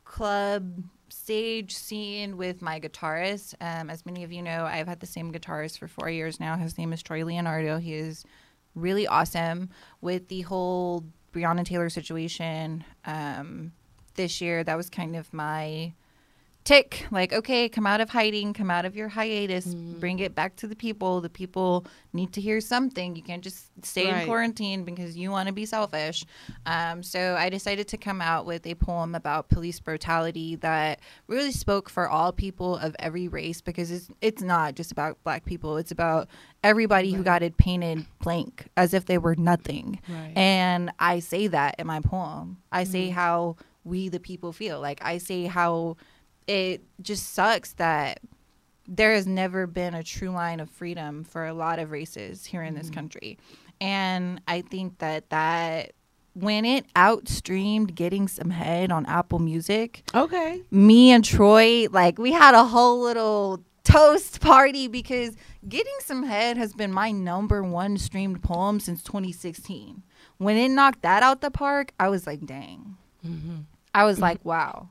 club 0.03 0.83
stage 1.09 1.75
scene 1.75 2.37
with 2.37 2.61
my 2.61 2.79
guitarist. 2.79 3.53
Um, 3.61 3.89
as 3.89 4.05
many 4.05 4.23
of 4.23 4.31
you 4.31 4.41
know, 4.41 4.65
I've 4.65 4.87
had 4.87 4.99
the 4.99 5.05
same 5.05 5.31
guitarist 5.31 5.77
for 5.77 5.87
four 5.87 6.09
years 6.09 6.39
now. 6.39 6.57
His 6.57 6.77
name 6.77 6.93
is 6.93 7.03
Troy 7.03 7.23
Leonardo. 7.23 7.77
He 7.77 7.93
is 7.93 8.25
really 8.75 9.07
awesome 9.07 9.69
with 10.01 10.27
the 10.27 10.41
whole 10.41 11.03
Breonna 11.33 11.65
Taylor 11.65 11.89
situation. 11.89 12.83
Um, 13.05 13.71
this 14.15 14.41
year, 14.41 14.63
that 14.63 14.75
was 14.75 14.89
kind 14.89 15.15
of 15.15 15.31
my 15.33 15.93
tick 16.67 17.05
like 17.11 17.31
okay 17.31 17.69
come 17.69 17.87
out 17.87 18.01
of 18.01 18.09
hiding 18.09 18.51
come 18.53 18.69
out 18.69 18.83
of 18.83 18.93
your 18.95 19.07
hiatus 19.07 19.73
bring 19.73 20.19
it 20.19 20.35
back 20.35 20.55
to 20.57 20.67
the 20.67 20.75
people 20.75 21.21
the 21.21 21.29
people 21.29 21.85
need 22.11 22.33
to 22.33 22.41
hear 22.41 22.59
something 22.59 23.15
you 23.15 23.23
can't 23.23 23.41
just 23.43 23.69
stay 23.85 24.11
Right. 24.11 24.21
in 24.21 24.27
quarantine 24.27 24.83
because 24.83 25.15
you 25.15 25.31
want 25.31 25.47
to 25.47 25.53
be 25.53 25.65
selfish 25.65 26.25
um, 26.65 27.03
so 27.03 27.35
i 27.39 27.49
decided 27.49 27.87
to 27.87 27.97
come 27.97 28.21
out 28.21 28.45
with 28.45 28.67
a 28.67 28.75
poem 28.75 29.15
about 29.15 29.47
police 29.47 29.79
brutality 29.79 30.57
that 30.57 30.99
really 31.27 31.51
spoke 31.53 31.89
for 31.89 32.09
all 32.09 32.31
people 32.33 32.75
of 32.77 32.95
every 32.99 33.27
race 33.29 33.61
because 33.61 33.89
it's 33.89 34.09
it's 34.21 34.41
not 34.41 34.75
just 34.75 34.91
about 34.91 35.17
black 35.23 35.45
people 35.45 35.77
it's 35.77 35.91
about 35.91 36.27
everybody 36.65 37.13
who 37.13 37.23
got 37.23 37.41
it 37.43 37.55
painted 37.57 38.05
blank 38.21 38.67
as 38.75 38.93
if 38.93 39.05
they 39.05 39.17
were 39.17 39.35
nothing 39.37 40.01
Right. 40.09 40.33
and 40.35 40.91
I 40.99 41.19
say 41.19 41.47
that 41.47 41.75
in 41.79 41.87
my 41.87 42.01
poem. 42.01 42.57
I 42.73 42.83
Mm-hmm. 42.83 42.91
say 42.91 43.09
how 43.09 43.55
we, 43.83 44.09
the 44.09 44.19
people, 44.19 44.51
feel. 44.51 44.81
Like, 44.81 44.99
I 45.01 45.17
say 45.17 45.45
how 45.45 45.95
it 46.47 46.81
just 47.01 47.33
sucks 47.33 47.73
that 47.73 48.19
there 48.87 49.13
has 49.13 49.27
never 49.27 49.67
been 49.67 49.93
a 49.93 50.03
true 50.03 50.29
line 50.29 50.59
of 50.59 50.69
freedom 50.69 51.23
for 51.23 51.45
a 51.45 51.53
lot 51.53 51.77
of 51.79 51.91
races 51.91 52.45
here 52.45 52.63
in 52.63 52.73
Mm-hmm. 52.73 52.81
this 52.81 52.89
country. 52.89 53.37
And 53.81 54.41
I 54.47 54.61
think 54.61 54.97
that 54.99 55.29
that 55.29 55.91
when 56.33 56.65
it 56.65 56.85
outstreamed 56.95 57.95
getting 57.95 58.27
some 58.27 58.49
head 58.51 58.91
on 58.91 59.05
Apple 59.07 59.39
Music, 59.39 60.03
Okay. 60.15 60.61
me 60.71 61.11
and 61.11 61.23
Troy, 61.25 61.87
like 61.91 62.17
we 62.17 62.31
had 62.31 62.53
a 62.55 62.63
whole 62.63 63.01
little 63.01 63.63
toast 63.83 64.39
party 64.41 64.87
because 64.87 65.35
Getting 65.67 65.95
Some 65.99 66.23
Head 66.23 66.55
has 66.57 66.73
been 66.73 66.91
my 66.93 67.11
number 67.11 67.61
one 67.63 67.97
streamed 67.97 68.41
poem 68.43 68.79
since 68.79 69.01
2016. 69.03 70.03
When 70.37 70.55
it 70.57 70.69
knocked 70.69 71.01
that 71.01 71.23
out 71.23 71.41
the 71.41 71.51
park, 71.51 71.91
I 71.99 72.07
was 72.09 72.25
like, 72.27 72.45
dang. 72.45 72.95
I 73.93 74.03
was 74.05 74.19
like, 74.19 74.39
wow. 74.45 74.89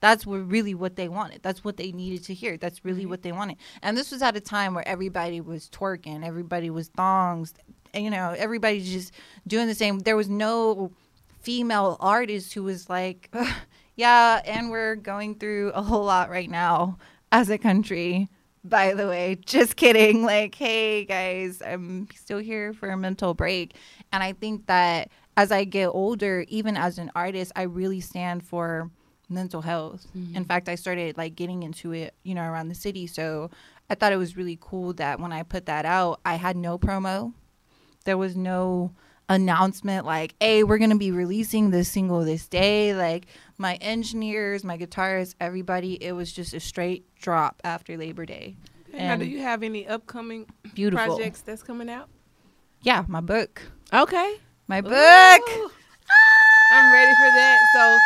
That's 0.00 0.26
what 0.26 0.48
really 0.48 0.74
what 0.74 0.96
they 0.96 1.08
wanted. 1.08 1.42
That's 1.42 1.64
what 1.64 1.76
they 1.76 1.92
needed 1.92 2.24
to 2.24 2.34
hear. 2.34 2.56
That's 2.56 2.84
really 2.84 3.02
mm-hmm. 3.02 3.10
what 3.10 3.22
they 3.22 3.32
wanted. 3.32 3.56
And 3.82 3.96
this 3.96 4.10
was 4.10 4.22
at 4.22 4.36
a 4.36 4.40
time 4.40 4.74
where 4.74 4.86
everybody 4.86 5.40
was 5.40 5.68
twerking, 5.68 6.24
everybody 6.24 6.70
was 6.70 6.88
thongs, 6.88 7.54
you 7.94 8.10
know, 8.10 8.34
everybody's 8.36 8.90
just 8.90 9.12
doing 9.46 9.66
the 9.66 9.74
same. 9.74 10.00
There 10.00 10.16
was 10.16 10.28
no 10.28 10.92
female 11.40 11.96
artist 12.00 12.52
who 12.54 12.64
was 12.64 12.90
like, 12.90 13.34
yeah, 13.96 14.42
and 14.44 14.70
we're 14.70 14.96
going 14.96 15.36
through 15.36 15.70
a 15.70 15.82
whole 15.82 16.04
lot 16.04 16.28
right 16.28 16.50
now 16.50 16.98
as 17.32 17.48
a 17.48 17.58
country. 17.58 18.28
By 18.64 18.94
the 18.94 19.06
way, 19.06 19.36
just 19.46 19.76
kidding. 19.76 20.24
Like, 20.24 20.54
hey 20.54 21.04
guys, 21.04 21.62
I'm 21.64 22.08
still 22.14 22.38
here 22.38 22.72
for 22.72 22.90
a 22.90 22.96
mental 22.96 23.32
break. 23.32 23.74
And 24.12 24.22
I 24.22 24.32
think 24.32 24.66
that 24.66 25.10
as 25.36 25.52
I 25.52 25.64
get 25.64 25.88
older, 25.88 26.44
even 26.48 26.76
as 26.76 26.98
an 26.98 27.10
artist, 27.14 27.52
I 27.54 27.62
really 27.62 28.00
stand 28.00 28.42
for 28.42 28.90
mental 29.28 29.62
health. 29.62 30.06
In 30.14 30.20
mm-hmm. 30.20 30.42
fact, 30.44 30.68
I 30.68 30.74
started 30.74 31.16
like 31.16 31.34
getting 31.34 31.62
into 31.62 31.92
it, 31.92 32.14
you 32.22 32.34
know, 32.34 32.42
around 32.42 32.68
the 32.68 32.74
city. 32.74 33.06
So 33.06 33.50
I 33.90 33.94
thought 33.94 34.12
it 34.12 34.16
was 34.16 34.36
really 34.36 34.58
cool 34.60 34.92
that 34.94 35.20
when 35.20 35.32
I 35.32 35.42
put 35.42 35.66
that 35.66 35.84
out, 35.84 36.20
I 36.24 36.34
had 36.36 36.56
no 36.56 36.78
promo. 36.78 37.32
There 38.04 38.16
was 38.16 38.36
no 38.36 38.92
announcement 39.28 40.06
like, 40.06 40.34
hey, 40.40 40.62
we're 40.62 40.78
going 40.78 40.90
to 40.90 40.96
be 40.96 41.10
releasing 41.10 41.70
this 41.70 41.88
single 41.88 42.24
this 42.24 42.46
day. 42.46 42.94
Like 42.94 43.26
my 43.58 43.74
engineers, 43.76 44.64
my 44.64 44.78
guitarists, 44.78 45.34
everybody, 45.40 46.02
it 46.02 46.12
was 46.12 46.32
just 46.32 46.54
a 46.54 46.60
straight 46.60 47.04
drop 47.16 47.60
after 47.64 47.96
Labor 47.96 48.26
Day. 48.26 48.56
now, 48.92 48.98
And 48.98 49.20
do 49.20 49.26
you 49.26 49.40
have 49.42 49.62
any 49.62 49.86
upcoming 49.86 50.46
beautiful. 50.74 51.16
projects 51.16 51.40
that's 51.40 51.62
coming 51.62 51.90
out? 51.90 52.08
Yeah, 52.82 53.04
my 53.08 53.20
book. 53.20 53.62
Okay. 53.92 54.36
My 54.68 54.80
book. 54.80 54.92
Ooh. 54.92 55.70
I'm 56.72 56.92
ready 56.92 57.14
for 57.14 57.30
that. 57.30 57.58
So, 57.74 57.98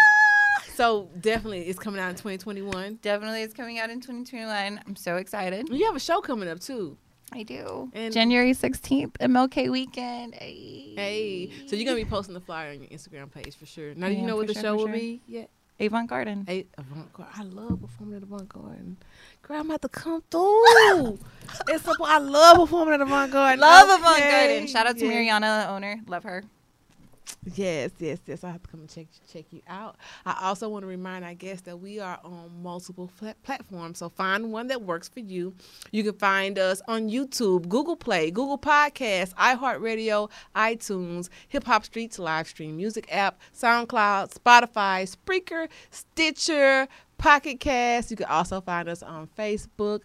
so 0.81 1.11
definitely 1.21 1.61
it's 1.69 1.79
coming 1.79 2.01
out 2.01 2.09
in 2.09 2.14
2021. 2.14 3.01
Definitely 3.03 3.43
it's 3.43 3.53
coming 3.53 3.79
out 3.79 3.90
in 3.90 4.01
2021. 4.01 4.81
I'm 4.87 4.97
so 4.97 5.16
excited. 5.16 5.69
You 5.69 5.85
have 5.85 5.95
a 5.95 6.01
show 6.01 6.23
coming 6.23 6.49
up 6.49 6.59
too. 6.59 6.97
I 7.33 7.43
do. 7.43 7.90
And- 7.93 8.14
January 8.14 8.53
16th, 8.55 9.12
MLK 9.21 9.71
weekend. 9.71 10.35
Hey. 10.35 10.95
Hey, 10.97 11.51
so 11.66 11.77
you're 11.77 11.85
gonna 11.85 12.03
be 12.03 12.09
posting 12.09 12.33
the 12.33 12.40
flyer 12.40 12.71
on 12.71 12.81
your 12.81 12.88
Instagram 12.88 13.31
page 13.31 13.55
for 13.57 13.66
sure. 13.66 13.95
Now, 13.95 14.09
do 14.09 14.14
you 14.14 14.23
know 14.23 14.37
what 14.37 14.47
the 14.47 14.55
sure, 14.55 14.62
show 14.62 14.77
will 14.77 14.87
sure. 14.87 14.95
be 14.95 15.21
yet? 15.29 15.51
Avant 15.79 16.09
Garden. 16.09 16.47
Avant 16.79 17.12
Garden. 17.12 17.35
I 17.37 17.43
love 17.43 17.81
performing 17.81 18.16
at 18.16 18.23
Avant 18.23 18.49
Garden. 18.49 18.97
Girl, 19.43 19.61
I'm 19.61 19.66
about 19.66 19.83
to 19.83 19.88
come 19.90 20.23
through. 20.31 21.19
it's 21.69 21.87
a, 21.87 21.93
I 22.03 22.19
love 22.19 22.57
performing 22.57 22.95
at 22.95 23.01
Avant 23.03 23.31
Garden. 23.31 23.61
Love 23.61 24.01
Avant 24.01 24.19
Okay. 24.19 24.31
Garden. 24.49 24.66
Shout 24.66 24.87
out 24.87 24.97
to 24.97 25.05
Yes. 25.05 25.12
Mariana, 25.12 25.64
the 25.66 25.73
owner. 25.73 26.01
Love 26.07 26.25
her. 26.25 26.43
Yes, 27.55 27.90
yes, 27.99 28.19
yes. 28.27 28.45
I 28.45 28.51
have 28.51 28.62
to 28.62 28.69
come 28.69 28.81
and 28.81 28.88
check 28.88 29.07
check 29.31 29.47
you 29.51 29.62
out. 29.66 29.97
I 30.27 30.38
also 30.43 30.69
want 30.69 30.83
to 30.83 30.87
remind 30.87 31.25
our 31.25 31.35
guests 31.35 31.62
that 31.62 31.79
we 31.79 31.99
are 31.99 32.19
on 32.23 32.62
multiple 32.62 33.11
platforms. 33.43 33.99
So 33.99 34.09
find 34.11 34.53
one 34.53 34.66
that 34.69 34.83
works 34.83 35.09
for 35.09 35.21
you. 35.21 35.55
You 35.90 36.03
can 36.05 36.14
find 36.14 36.59
us 36.59 36.83
on 36.87 37.09
YouTube, 37.09 37.69
Google 37.69 37.97
Play, 37.97 38.31
Google 38.31 38.59
Podcasts, 38.59 39.35
iHeartRadio, 39.35 40.31
iTunes, 40.55 41.29
Hip 41.49 41.64
Hop 41.64 41.85
Streets 41.85 42.19
live 42.19 42.47
stream 42.47 42.77
music 42.77 43.07
app, 43.11 43.40
SoundCloud, 43.57 44.35
Spotify, 44.35 45.11
Spreaker, 45.11 45.69
Stitcher, 45.90 46.88
Pocket 47.21 47.61
Cast. 47.61 48.11
You 48.11 48.16
can 48.16 48.27
also 48.27 48.61
find 48.61 48.88
us 48.88 49.03
on 49.03 49.29
Facebook. 49.38 50.01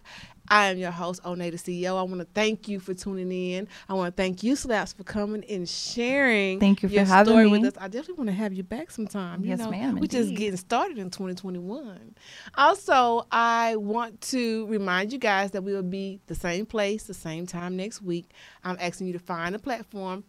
I 0.48 0.66
am 0.66 0.78
your 0.78 0.90
host, 0.90 1.22
Onay 1.24 1.50
the 1.50 1.56
CEO. 1.58 1.98
I 1.98 2.02
want 2.02 2.20
to 2.20 2.26
thank 2.34 2.68
you 2.68 2.80
for 2.80 2.94
tuning 2.94 3.30
in. 3.32 3.68
I 3.88 3.94
want 3.94 4.14
to 4.14 4.22
thank 4.22 4.42
you, 4.42 4.54
Slaps, 4.56 4.92
for 4.92 5.04
coming 5.04 5.44
and 5.48 5.68
sharing. 5.68 6.60
Thank 6.60 6.82
you 6.82 6.88
for 6.88 6.94
your 6.94 7.04
having 7.04 7.32
story 7.32 7.44
me. 7.46 7.50
with 7.58 7.64
us. 7.76 7.82
I 7.82 7.88
definitely 7.88 8.14
want 8.14 8.28
to 8.30 8.34
have 8.36 8.52
you 8.52 8.62
back 8.62 8.90
sometime. 8.90 9.42
You 9.42 9.50
Yes, 9.50 9.58
know, 9.58 9.70
ma'am, 9.70 9.96
We're 10.00 10.06
just 10.06 10.34
getting 10.34 10.56
started 10.56 10.98
in 10.98 11.10
2021. 11.10 12.14
Also, 12.56 13.26
I 13.30 13.76
want 13.76 14.20
to 14.22 14.66
remind 14.66 15.12
you 15.12 15.18
guys 15.18 15.50
that 15.52 15.62
we 15.62 15.72
will 15.72 15.82
be 15.82 16.20
the 16.26 16.34
same 16.34 16.66
place, 16.66 17.04
the 17.04 17.14
same 17.14 17.46
time 17.46 17.76
next 17.76 18.02
week. 18.02 18.30
I'm 18.64 18.76
asking 18.80 19.08
you 19.08 19.12
to 19.14 19.18
find 19.18 19.54
a 19.54 19.58
platform 19.58 20.24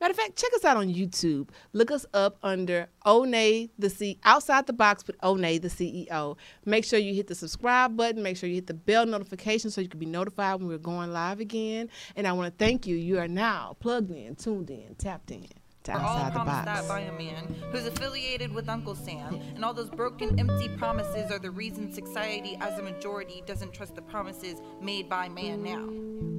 Matter 0.00 0.12
of 0.12 0.16
fact, 0.16 0.36
check 0.36 0.50
us 0.54 0.64
out 0.64 0.76
on 0.76 0.88
YouTube. 0.88 1.48
Look 1.72 1.90
us 1.90 2.06
up 2.14 2.38
under 2.42 2.88
Onay 3.04 3.70
the 3.78 3.90
C 3.90 4.18
outside 4.24 4.66
the 4.66 4.72
box 4.72 5.06
with 5.06 5.18
Onay 5.20 5.60
the 5.60 5.68
CEO. 5.68 6.36
Make 6.64 6.84
sure 6.84 6.98
you 6.98 7.14
hit 7.14 7.26
the 7.26 7.34
subscribe 7.34 7.96
button. 7.96 8.22
Make 8.22 8.36
sure 8.36 8.48
you 8.48 8.56
hit 8.56 8.68
the 8.68 8.74
bell 8.74 9.06
notification 9.06 9.70
so 9.70 9.80
you 9.80 9.88
can 9.88 9.98
be 9.98 10.06
notified 10.06 10.60
when 10.60 10.68
we're 10.68 10.78
going 10.78 11.12
live 11.12 11.40
again. 11.40 11.88
And 12.14 12.26
I 12.26 12.32
want 12.32 12.52
to 12.52 12.64
thank 12.64 12.86
you. 12.86 12.96
You 12.96 13.18
are 13.18 13.28
now 13.28 13.76
plugged 13.80 14.10
in, 14.10 14.36
tuned 14.36 14.70
in, 14.70 14.94
tapped 14.96 15.30
in. 15.30 15.48
We're 15.86 15.94
all 15.94 16.18
outside 16.18 16.26
the 16.26 16.30
promised 16.32 16.64
box. 16.66 16.80
that 16.82 16.88
by 16.88 17.00
a 17.00 17.12
man 17.12 17.54
who's 17.72 17.86
affiliated 17.86 18.52
with 18.52 18.68
Uncle 18.68 18.94
Sam, 18.94 19.40
and 19.54 19.64
all 19.64 19.72
those 19.72 19.88
broken, 19.88 20.38
empty 20.38 20.68
promises 20.76 21.30
are 21.30 21.38
the 21.38 21.50
reason 21.50 21.90
society, 21.92 22.58
as 22.60 22.78
a 22.78 22.82
majority, 22.82 23.42
doesn't 23.46 23.72
trust 23.72 23.94
the 23.94 24.02
promises 24.02 24.60
made 24.82 25.08
by 25.08 25.28
man 25.28 25.62
now. 25.62 26.37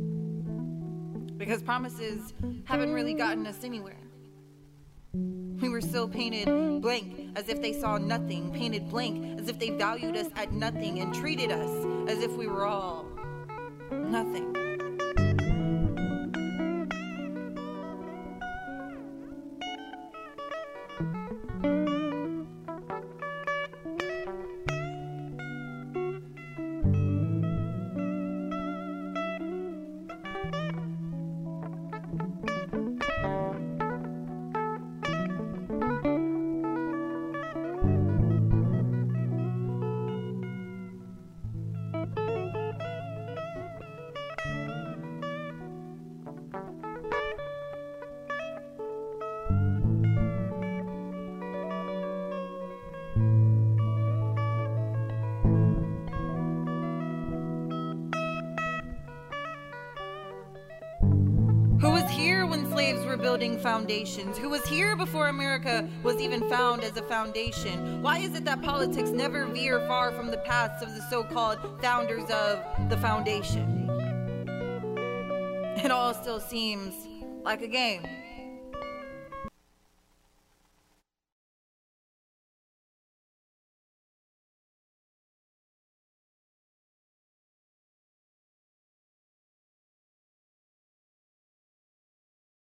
Because 1.39 1.63
promises 1.63 2.34
haven't 2.65 2.91
really 2.91 3.13
gotten 3.13 3.47
us 3.47 3.63
anywhere. 3.63 3.95
We 5.13 5.69
were 5.69 5.80
still 5.80 6.08
painted 6.08 6.82
blank 6.82 7.32
as 7.38 7.47
if 7.47 7.62
they 7.62 7.71
saw 7.71 7.97
nothing, 7.97 8.52
painted 8.52 8.89
blank 8.89 9.39
as 9.39 9.47
if 9.47 9.58
they 9.58 9.69
valued 9.69 10.17
us 10.17 10.28
at 10.36 10.52
nothing, 10.52 10.99
and 10.99 11.15
treated 11.15 11.49
us 11.52 11.69
as 12.10 12.21
if 12.21 12.32
we 12.34 12.47
were 12.47 12.65
all 12.65 13.06
nothing. 13.89 14.68
Were 63.10 63.17
building 63.17 63.58
foundations? 63.58 64.38
Who 64.38 64.50
was 64.50 64.63
here 64.67 64.95
before 64.95 65.30
America 65.30 65.89
was 66.04 66.22
even 66.22 66.48
found 66.48 66.84
as 66.84 66.95
a 66.95 67.02
foundation? 67.02 68.04
Why 68.04 68.19
is 68.19 68.36
it 68.36 68.45
that 68.45 68.62
politics 68.62 69.10
never 69.10 69.48
veer 69.48 69.80
far 69.88 70.12
from 70.12 70.30
the 70.30 70.38
paths 70.38 70.84
of 70.84 70.93
the 70.93 71.02
so 71.10 71.24
called 71.24 71.58
founders 71.82 72.30
of 72.30 72.60
the 72.88 72.98
foundation? 72.98 73.89
It 75.84 75.89
all 75.89 76.13
still 76.13 76.39
seems 76.39 76.93
like 77.43 77.63
a 77.63 77.67
game. 77.67 78.04